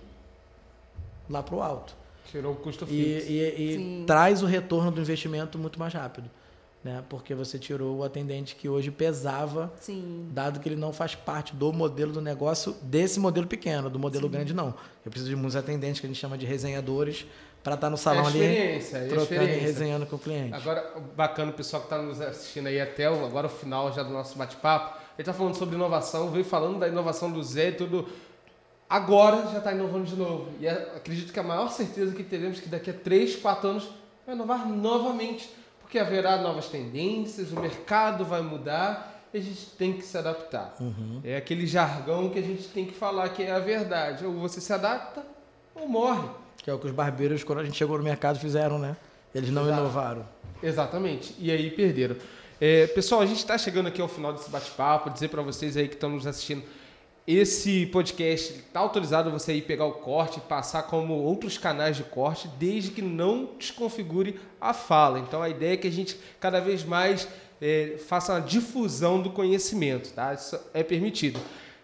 [1.29, 1.95] lá para o alto.
[2.31, 3.31] Tirou o custo E, fixo.
[3.33, 4.05] e- e Sim.
[4.07, 6.29] traz o retorno do investimento muito mais rápido.
[6.83, 7.03] Né?
[7.09, 10.29] Porque você tirou o atendente que hoje pesava, Sim.
[10.33, 14.29] dado que ele não faz parte do modelo do negócio, desse modelo pequeno, do modelo
[14.29, 14.75] grande não.
[15.05, 17.25] Eu preciso de muitos atendentes que a gente chama de resenhadores
[17.63, 20.53] para estar no salão é ali experiência, é trocando e resenhando com o cliente.
[20.53, 24.03] Agora, bacana o pessoal que está nos assistindo aí até o, agora o final já
[24.03, 24.99] do nosso bate-papo.
[25.17, 28.07] Ele está falando sobre inovação, veio falando da inovação do Zé e tudo.
[28.89, 30.51] Agora já está inovando de novo.
[30.61, 33.89] E acredito que a maior certeza que teremos é que daqui a 3, 4 anos
[34.27, 35.51] vai inovar novamente.
[35.81, 40.75] Porque haverá novas tendências, o mercado vai mudar e a gente tem que se adaptar.
[41.23, 44.25] É aquele jargão que a gente tem que falar que é a verdade.
[44.25, 45.25] Ou você se adapta
[45.75, 46.29] ou morre.
[46.59, 48.97] Que é o que os barbeiros, quando a gente chegou no mercado, fizeram, né?
[49.35, 49.81] Eles não Exato.
[49.81, 50.29] inovaram.
[50.63, 51.35] Exatamente.
[51.39, 52.17] E aí perderam.
[52.61, 55.11] É, pessoal, a gente está chegando aqui ao final desse bate-papo.
[55.11, 56.63] Dizer para vocês aí que estão nos assistindo,
[57.27, 62.05] esse podcast está autorizado você aí pegar o corte e passar como outros canais de
[62.05, 65.19] corte, desde que não desconfigure a fala.
[65.19, 67.27] Então a ideia é que a gente cada vez mais
[67.63, 70.35] é, faça uma difusão do conhecimento, tá?
[70.35, 71.41] Isso é permitido.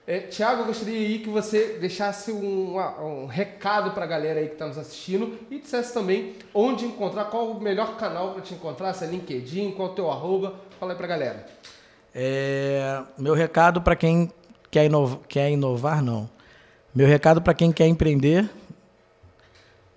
[0.06, 4.46] É, Tiago, eu gostaria aí que você deixasse um, um recado para a galera aí
[4.46, 8.52] que está nos assistindo e dissesse também onde encontrar, qual o melhor canal para te
[8.52, 11.46] encontrar, se é LinkedIn, qual é o teu arroba, fala aí para a galera.
[12.14, 14.32] É, meu recado para quem
[14.70, 16.28] quer inovar, quer inovar, não.
[16.94, 18.48] Meu recado para quem quer empreender,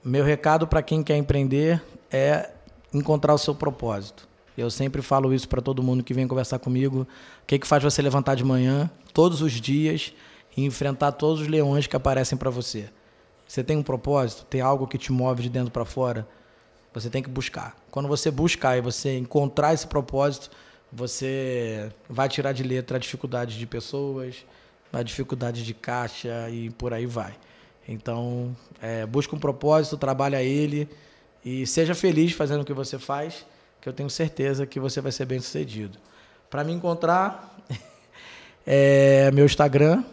[0.03, 2.49] meu recado para quem quer empreender é
[2.93, 4.28] encontrar o seu propósito.
[4.57, 7.07] Eu sempre falo isso para todo mundo que vem conversar comigo.
[7.41, 10.13] O que, que faz você levantar de manhã, todos os dias,
[10.55, 12.89] e enfrentar todos os leões que aparecem para você?
[13.47, 14.45] Você tem um propósito?
[14.45, 16.28] Tem algo que te move de dentro para fora?
[16.93, 17.76] Você tem que buscar.
[17.89, 20.51] Quando você buscar e você encontrar esse propósito,
[20.91, 24.45] você vai tirar de letra a dificuldade de pessoas,
[24.94, 27.34] a dificuldade de caixa e por aí vai.
[27.88, 30.88] Então, é, busca um propósito, trabalha ele
[31.44, 33.46] e seja feliz fazendo o que você faz,
[33.82, 35.98] que eu tenho certeza que você vai ser bem sucedido.
[36.50, 37.58] Para me encontrar,
[38.66, 40.04] é, meu Instagram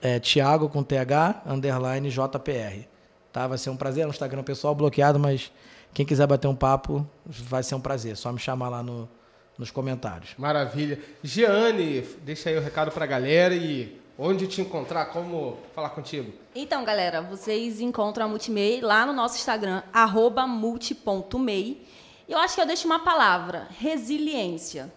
[0.00, 2.86] é Thiago com TH, underline JPR.
[3.32, 3.46] Tá?
[3.46, 5.50] Vai ser um prazer, é um Instagram pessoal bloqueado, mas
[5.94, 8.16] quem quiser bater um papo, vai ser um prazer.
[8.16, 9.08] Só me chamar lá no,
[9.56, 10.34] nos comentários.
[10.38, 11.00] Maravilha.
[11.22, 16.32] Giane, deixa aí o recado para a galera e onde te encontrar, como falar contigo.
[16.52, 21.86] Então, galera, vocês encontram a Multimei lá no nosso Instagram, arroba multi.mei.
[22.28, 24.92] Eu acho que eu deixo uma palavra, resiliência.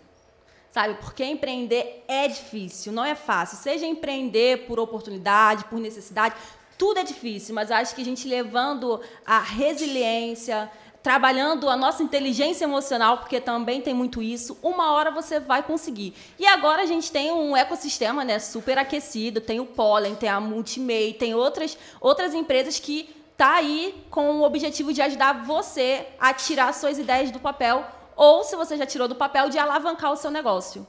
[0.71, 3.57] Sabe, porque empreender é difícil, não é fácil.
[3.57, 6.33] Seja empreender por oportunidade, por necessidade,
[6.77, 10.71] tudo é difícil, mas acho que a gente levando a resiliência,
[11.03, 16.13] trabalhando a nossa inteligência emocional, porque também tem muito isso, uma hora você vai conseguir.
[16.37, 20.39] E agora a gente tem um ecossistema né, super aquecido, tem o Pollen, tem a
[20.39, 26.33] Multimei, tem outras, outras empresas que tá aí com o objetivo de ajudar você a
[26.33, 27.83] tirar suas ideias do papel,
[28.15, 30.85] ou se você já tirou do papel, de alavancar o seu negócio.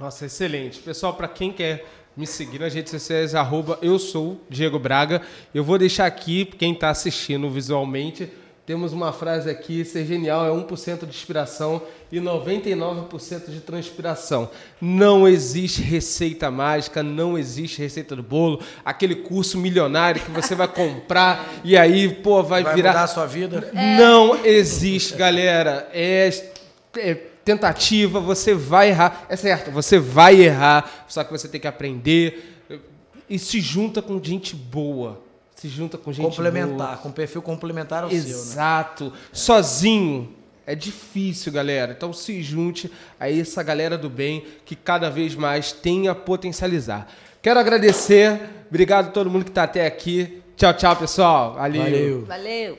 [0.00, 0.80] Nossa, excelente.
[0.80, 1.84] Pessoal, para quem quer
[2.16, 5.20] me seguir nas redes sociais, arroba eu sou Diego Braga.
[5.52, 8.32] Eu vou deixar aqui, quem está assistindo visualmente,
[8.66, 14.48] temos uma frase aqui, ser genial é 1% de inspiração e 99% de transpiração.
[14.80, 20.66] Não existe receita mágica, não existe receita do bolo, aquele curso milionário que você vai
[20.68, 22.90] comprar e aí, pô, vai, Vai virar.
[22.90, 23.70] mudar a sua vida?
[23.74, 25.86] Não existe, galera.
[25.92, 26.30] É,
[26.96, 29.26] é tentativa, você vai errar.
[29.28, 32.62] É certo, você vai errar, só que você tem que aprender
[33.28, 35.23] e se junta com gente boa.
[35.64, 36.96] Se junta com gente complementar, boa.
[36.98, 38.28] com perfil complementar ao seu, né?
[38.28, 39.10] Exato.
[39.32, 40.30] Sozinho
[40.66, 41.94] é difícil, galera.
[41.96, 47.08] Então se junte a essa galera do bem que cada vez mais tem a potencializar.
[47.40, 48.42] Quero agradecer.
[48.68, 50.42] Obrigado a todo mundo que está até aqui.
[50.54, 51.54] Tchau, tchau, pessoal.
[51.54, 51.82] Valeu.
[51.82, 52.24] Valeu.
[52.26, 52.78] Valeu!